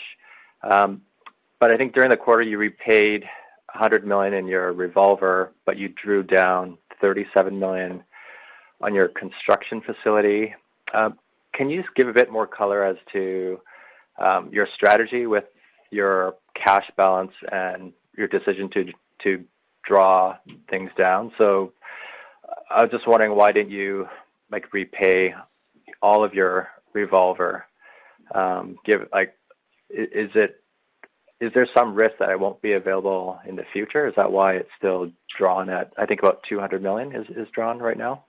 [0.64, 1.02] Um,
[1.60, 3.26] but I think during the quarter you repaid
[3.74, 8.04] 100 million in your revolver, but you drew down 37 million
[8.82, 10.54] on your construction facility.
[10.94, 11.18] Um,
[11.54, 13.60] can you just give a bit more color as to
[14.18, 15.46] um, your strategy with
[15.90, 18.92] your cash balance and your decision to
[19.24, 19.44] to
[19.88, 20.38] draw
[20.70, 21.32] things down?
[21.38, 21.74] So
[22.70, 24.08] I was just wondering why didn't you
[24.52, 25.34] like repay
[26.02, 27.66] all of your revolver?
[28.34, 29.36] Um, give like
[29.90, 30.62] is it
[31.42, 34.08] is there some risk that it won't be available in the future?
[34.08, 37.80] Is that why it's still drawn at, I think about 200 million is, is drawn
[37.80, 38.24] right now?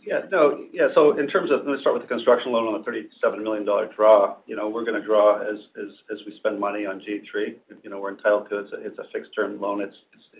[0.00, 0.88] Yeah, no, yeah.
[0.94, 3.66] So in terms of, let me start with the construction loan on the 37 million
[3.66, 4.36] dollar draw.
[4.46, 7.56] You know, we're going to draw as, as as we spend money on G3.
[7.82, 8.62] You know, we're entitled to it.
[8.62, 9.82] It's a, it's a fixed term loan.
[9.82, 9.96] It's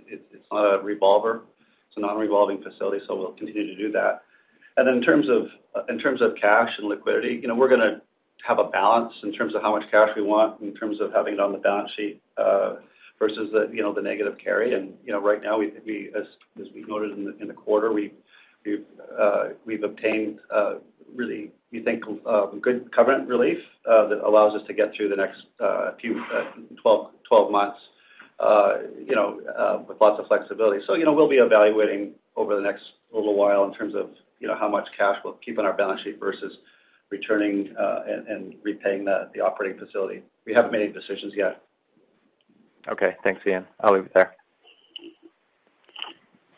[0.06, 1.42] it's it's not a revolver.
[1.88, 4.22] It's a non-revolving facility, so we'll continue to do that.
[4.78, 5.48] And then in terms of
[5.90, 8.00] in terms of cash and liquidity, you know, we're going to
[8.46, 11.34] have a balance in terms of how much cash we want, in terms of having
[11.34, 12.76] it on the balance sheet, uh,
[13.18, 14.74] versus the, you know, the negative carry.
[14.74, 16.24] And You know, right now, we, we as
[16.74, 18.12] we noted in the quarter, we've
[19.18, 20.74] uh, we've obtained uh,
[21.14, 25.40] really, we think, um, good covenant relief that allows us to get through the next
[26.00, 26.22] few
[26.82, 27.78] 12 months,
[29.06, 30.82] you know, with lots of flexibility.
[30.86, 32.82] So You know, we'll be evaluating over the next
[33.12, 36.02] little while in terms of, you know, how much cash we'll keep on our balance
[36.02, 36.52] sheet versus
[37.10, 40.22] returning uh, and repaying the operating facility.
[40.46, 41.62] We haven't made any decisions yet.
[42.88, 43.16] Okay.
[43.22, 43.66] Thanks, Ian.
[43.80, 44.34] I'll leave it there.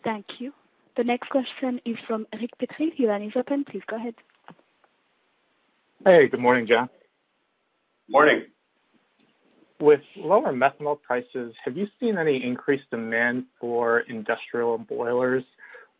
[0.04, 0.52] Thank you.
[0.96, 2.92] The next question is from Eric Petrie.
[2.96, 3.64] Your line is open.
[3.64, 4.14] Please go ahead.
[6.04, 6.88] Hey, good morning, John.
[8.08, 8.44] Morning.
[9.80, 15.44] With lower methanol prices, have you seen any increased demand for industrial boilers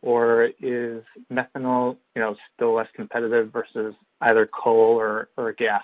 [0.01, 5.83] or is methanol, you know, still less competitive versus either coal or, or gas?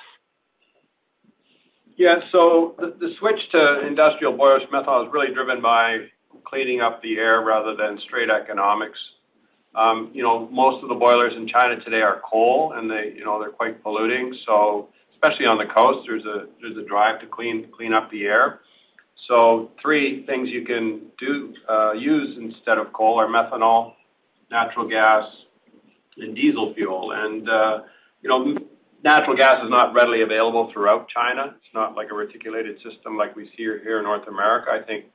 [1.97, 6.09] Yeah, so the, the switch to industrial boilers methanol is really driven by
[6.45, 8.99] cleaning up the air rather than straight economics.
[9.76, 13.24] Um, you know, most of the boilers in China today are coal, and they, you
[13.26, 14.36] know, they're quite polluting.
[14.45, 18.26] So, especially on the coast, there's a there's a drive to clean clean up the
[18.26, 18.61] air.
[19.28, 23.93] So, three things you can do uh, use instead of coal are methanol,
[24.50, 25.26] natural gas,
[26.18, 27.12] and diesel fuel.
[27.12, 27.82] And uh,
[28.22, 28.58] you know,
[29.04, 31.56] natural gas is not readily available throughout China.
[31.56, 34.72] It's not like a reticulated system like we see here in North America.
[34.72, 35.06] I think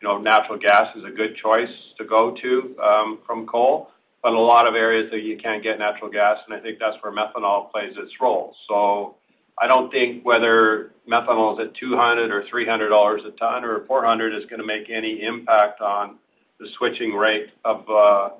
[0.00, 3.90] you know natural gas is a good choice to go to um, from coal,
[4.22, 6.96] but a lot of areas that you can't get natural gas, and I think that's
[7.02, 8.54] where methanol plays its role.
[8.68, 9.16] So.
[9.62, 14.34] I don't think whether methanol is at 200 or 300 dollars a ton or 400
[14.34, 16.16] is going to make any impact on
[16.58, 18.30] the switching rate of uh,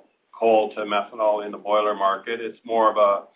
[0.41, 2.41] coal to methanol in the boiler market.
[2.41, 3.27] It's more of a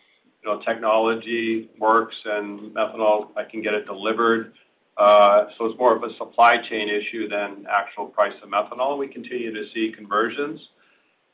[0.44, 4.52] you know, technology works and methanol, I can get it delivered.
[4.96, 8.98] Uh, so it's more of a supply chain issue than actual price of methanol.
[8.98, 10.60] We continue to see conversions,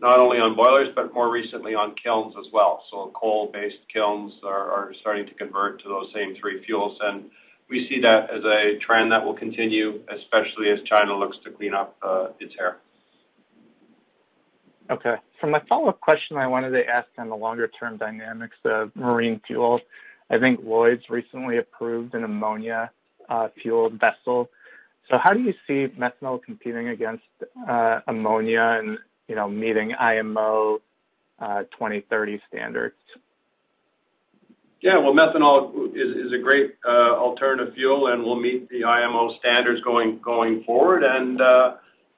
[0.00, 2.84] not only on boilers, but more recently on kilns as well.
[2.90, 6.96] So coal-based kilns are, starting to convert to those same three fuels.
[7.02, 7.30] And
[7.68, 11.74] we see that as a trend that will continue, especially as China looks to clean
[11.74, 12.78] up uh, its air.
[14.90, 15.16] Okay.
[15.40, 19.80] For my follow-up question, I wanted to ask on the longer-term dynamics of marine fuels.
[20.28, 24.50] I think Lloyd's recently approved an ammonia-fueled vessel.
[25.10, 27.24] So how do you see methanol competing against
[27.66, 28.98] uh, ammonia and,
[29.58, 30.80] meeting IMO
[31.38, 32.96] uh, 2030 standards?
[34.80, 39.82] Yeah, well, methanol is, a great uh, alternative fuel and will meet the IMO standards
[39.82, 41.04] going going forward.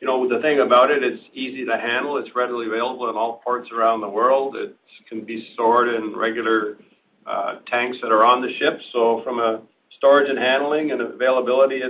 [0.02, 2.16] You know, the thing about it, it's easy to handle.
[2.16, 4.56] It's readily available in all ports around the world.
[4.56, 4.74] It
[5.08, 6.76] can be stored in regular
[7.24, 8.80] uh, tanks that are on the ship.
[8.92, 9.62] So from a
[9.96, 11.82] storage and handling and availability,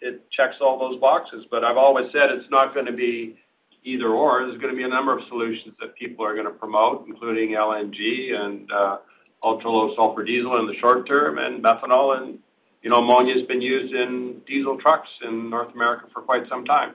[0.00, 1.46] it, checks all those boxes.
[1.52, 3.38] But I've always said it's not going to be
[3.84, 4.44] either or.
[4.44, 7.50] There's going to be a number of solutions that people are going to promote, including
[7.50, 8.96] LNG and uh,
[9.40, 12.40] ultra-low sulfur diesel in the short term and methanol and
[12.82, 16.64] you know, ammonia has been used in diesel trucks in North America for quite some
[16.64, 16.94] time.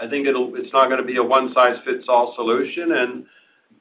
[0.00, 3.26] I think it's not going to be a one-size-fits-all solution, and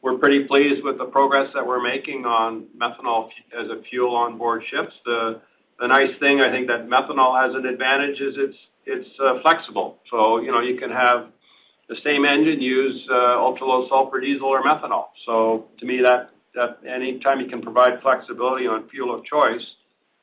[0.02, 4.38] we're pretty pleased with the progress that we're making on methanol as a fuel on
[4.38, 4.94] board ships.
[5.06, 5.42] The,
[5.88, 8.36] nice thing I think that methanol has an advantage is
[8.86, 10.00] it's, uh, flexible.
[10.12, 11.28] So, you know, you can have
[11.88, 15.08] the same engine use uh, ultra-low sulfur diesel or methanol.
[15.26, 16.32] So to me, that,
[16.86, 19.66] anytime you can provide flexibility on fuel of choice,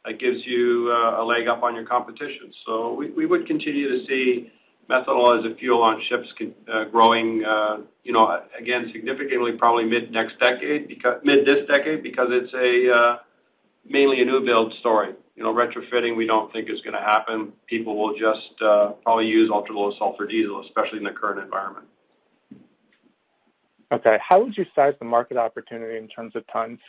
[0.04, 2.52] that gives you uh, a leg up on your competition.
[2.66, 4.52] So we would continue to see
[4.88, 6.28] methanol as a fuel on ships
[6.72, 12.02] uh, growing, uh, you know, again, significantly, probably mid next decade, because mid this decade,
[12.02, 13.18] because it's a uh,
[13.88, 15.14] mainly a new build story.
[15.34, 17.52] You know, retrofitting we don't think is going to happen.
[17.66, 18.56] People will just
[19.02, 21.86] probably use ultra low sulfur diesel, especially in the current environment.
[23.92, 26.80] Okay, how would you size the market opportunity in terms of tons?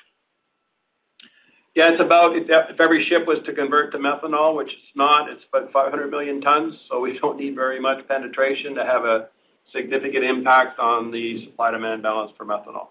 [1.77, 5.43] Yeah, it's about if every ship was to convert to methanol, which it's not, it's
[5.53, 9.29] about 500 million tons, so we don't need very much penetration to have a
[9.71, 12.87] significant impact on the supply-demand balance for methanol.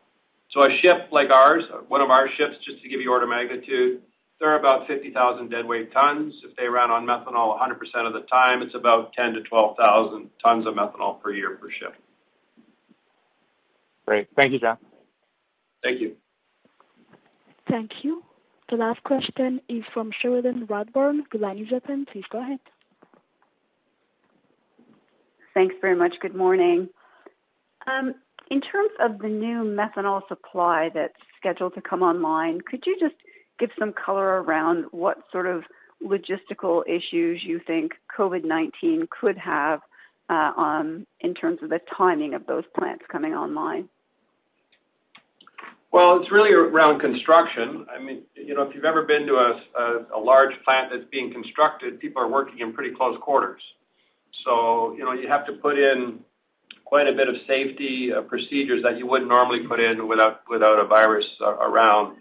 [0.50, 3.30] So a ship like ours, one of our ships, just to give you order of
[3.30, 4.02] magnitude,
[4.38, 6.34] they're about 50,000 deadweight tons.
[6.44, 10.64] If they ran on methanol 100% of the time, it's about 10 to 12,000 tons
[10.64, 11.96] of methanol per year per ship.
[14.06, 14.28] Great.
[14.36, 14.78] Thank you, John.
[15.82, 16.14] Thank you.
[17.68, 18.22] Thank you.
[18.68, 21.20] The last question is from Cherilyn Radbourne.
[21.30, 22.04] The line is open.
[22.10, 22.58] Please go ahead.
[25.54, 26.14] Thanks very much.
[26.20, 26.88] Good morning.
[27.86, 28.14] Um,
[28.50, 33.14] in terms of the new methanol supply that's scheduled to come online, could you just
[33.58, 35.62] give some color around what sort of
[36.04, 39.80] logistical issues you think COVID-19 could have
[40.28, 43.88] uh, um, in terms of the timing of those plants coming online?
[45.92, 47.86] Well, it's really around construction.
[47.94, 52.00] I mean, you know, if you've ever been to a, large plant that's being constructed,
[52.00, 53.62] people are working in pretty close quarters.
[54.44, 56.18] So, you know, you have to put in
[56.84, 60.78] quite a bit of safety uh, procedures that you wouldn't normally put in without without
[60.78, 62.16] a virus uh, around.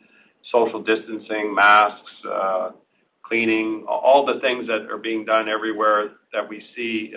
[0.52, 2.70] Social distancing, masks, uh,
[3.24, 7.10] cleaning, all the things that are being done everywhere that we see,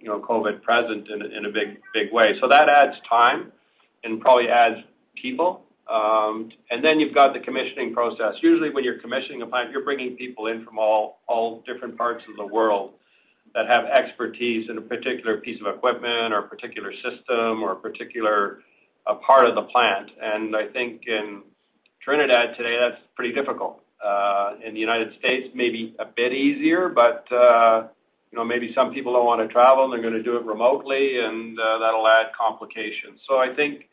[0.00, 2.38] you know, COVID present in, in a big big way.
[2.40, 3.52] So that adds time
[4.02, 4.78] and probably adds
[5.14, 5.66] people.
[5.92, 8.36] Um, and then you've got the commissioning process.
[8.40, 12.24] Usually when you're commissioning a plant, you're bringing people in from all, all different parts
[12.30, 12.92] of the world
[13.54, 17.76] that have expertise in a particular piece of equipment or a particular system or a
[17.76, 18.60] particular
[19.06, 20.10] a part of the plant.
[20.20, 21.42] And I think in
[22.00, 23.82] Trinidad today, that's pretty difficult.
[24.02, 27.86] Uh, in the United States, maybe a bit easier, but uh,
[28.30, 30.44] you know maybe some people don't want to travel and they're going to do it
[30.44, 33.20] remotely, and uh, that'll add complications.
[33.28, 33.88] So I think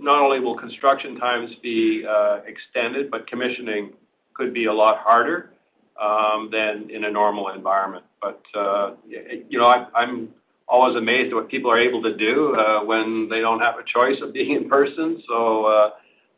[0.00, 3.92] not only will construction times be uh, extended, but commissioning
[4.34, 5.50] could be a lot harder
[6.00, 8.04] um, than in a normal environment.
[8.20, 10.34] But uh, you know, I'm
[10.66, 13.84] always amazed at what people are able to do uh, when they don't have a
[13.84, 15.22] choice of being in person.
[15.28, 15.90] So uh,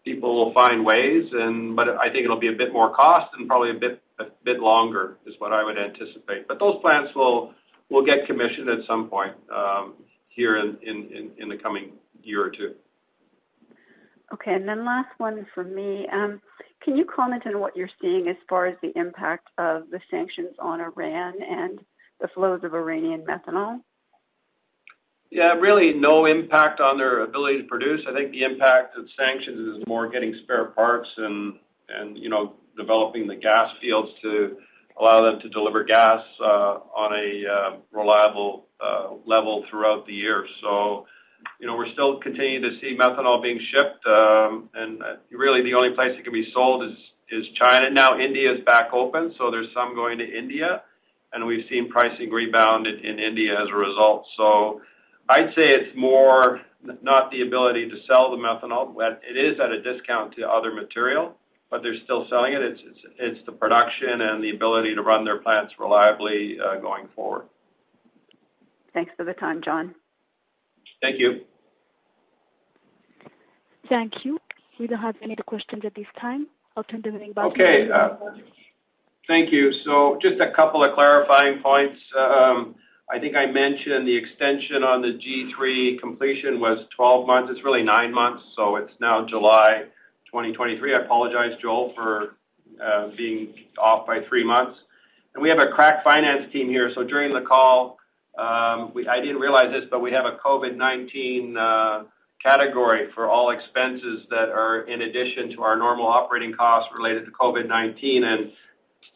[0.04, 3.46] people will find ways, and but I think it'll be a bit more cost and
[3.46, 6.48] probably a bit a bit longer is what I would anticipate.
[6.48, 7.54] But those plants will
[7.90, 9.94] will get commissioned at some point um,
[10.28, 11.92] here in, in, in the coming
[12.22, 12.74] year or two.
[14.32, 16.06] Okay, and then last one for me.
[16.10, 16.40] Um,
[16.82, 20.54] can you comment on what you're seeing as far as the impact of the sanctions
[20.58, 21.80] on Iran and
[22.20, 23.80] the flows of Iranian methanol?
[25.30, 28.02] Yeah, really no impact on their ability to produce.
[28.08, 31.54] I think the impact of sanctions is more getting spare parts and,
[31.88, 34.56] and you know, developing the gas fields to
[35.00, 40.46] allow them to deliver gas uh, on a uh, reliable uh, level throughout the year.
[40.60, 41.06] So,
[41.60, 45.74] you know, we're still continuing to see methanol being shipped, um, and uh, really the
[45.74, 46.96] only place it can be sold is
[47.30, 47.90] is China.
[47.90, 50.82] Now India is back open, so there's some going to India,
[51.32, 54.26] and we've seen pricing rebound in, in India as a result.
[54.36, 54.82] So
[55.28, 56.60] I'd say it's more
[57.00, 58.94] not the ability to sell the methanol.
[59.22, 61.36] It is at a discount to other material,
[61.70, 62.62] but they're still selling it.
[62.62, 67.08] It's it's, it's the production and the ability to run their plants reliably uh, going
[67.14, 67.46] forward.
[68.92, 69.94] Thanks for the time, John.
[71.02, 71.40] Thank you.
[73.88, 74.38] Thank you.
[74.78, 76.46] We don't have any other questions at this time.
[76.76, 78.16] I'll turn the meeting back okay, to uh,
[79.28, 79.72] Thank you.
[79.84, 82.00] So just a couple of clarifying points.
[82.18, 82.76] Um,
[83.10, 87.50] I think I mentioned the extension on the G3 completion was 12 months.
[87.52, 89.84] It's really nine months, so it's now July
[90.26, 90.94] 2023.
[90.94, 92.36] I apologize, Joel, for
[92.82, 94.78] uh, being off by three months.
[95.34, 97.98] And we have a crack finance team here, so during the call,
[98.38, 102.04] I didn't realize this, but we have a COVID-19 uh,
[102.42, 107.30] category for all expenses that are in addition to our normal operating costs related to
[107.32, 108.24] COVID-19.
[108.24, 108.52] And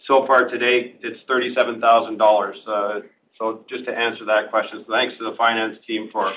[0.06, 2.56] so far to date, it's $37,000.
[2.66, 3.00] Uh,
[3.38, 6.32] so just to answer that question, thanks to the finance team for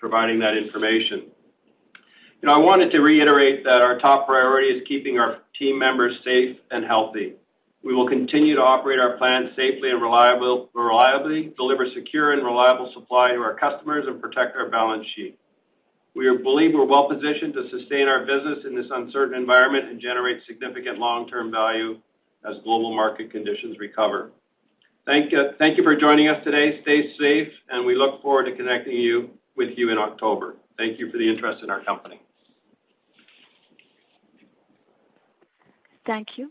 [0.00, 1.30] providing that information.
[2.42, 6.18] You know, I wanted to reiterate that our top priority is keeping our team members
[6.22, 7.34] safe and healthy.
[7.86, 13.30] We will continue to operate our plants safely and reliably, deliver secure and reliable supply
[13.30, 15.38] to our customers, and protect our balance sheet.
[16.12, 20.42] We believe we're well positioned to sustain our business in this uncertain environment and generate
[20.48, 22.00] significant long-term value
[22.44, 24.32] as global market conditions recover.
[25.06, 26.82] Thank you, thank you for joining us today.
[26.82, 30.56] Stay safe, and we look forward to connecting you with you in October.
[30.76, 32.20] Thank you for the interest in our company.
[36.04, 36.50] Thank you.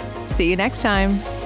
[0.31, 1.40] See you next time.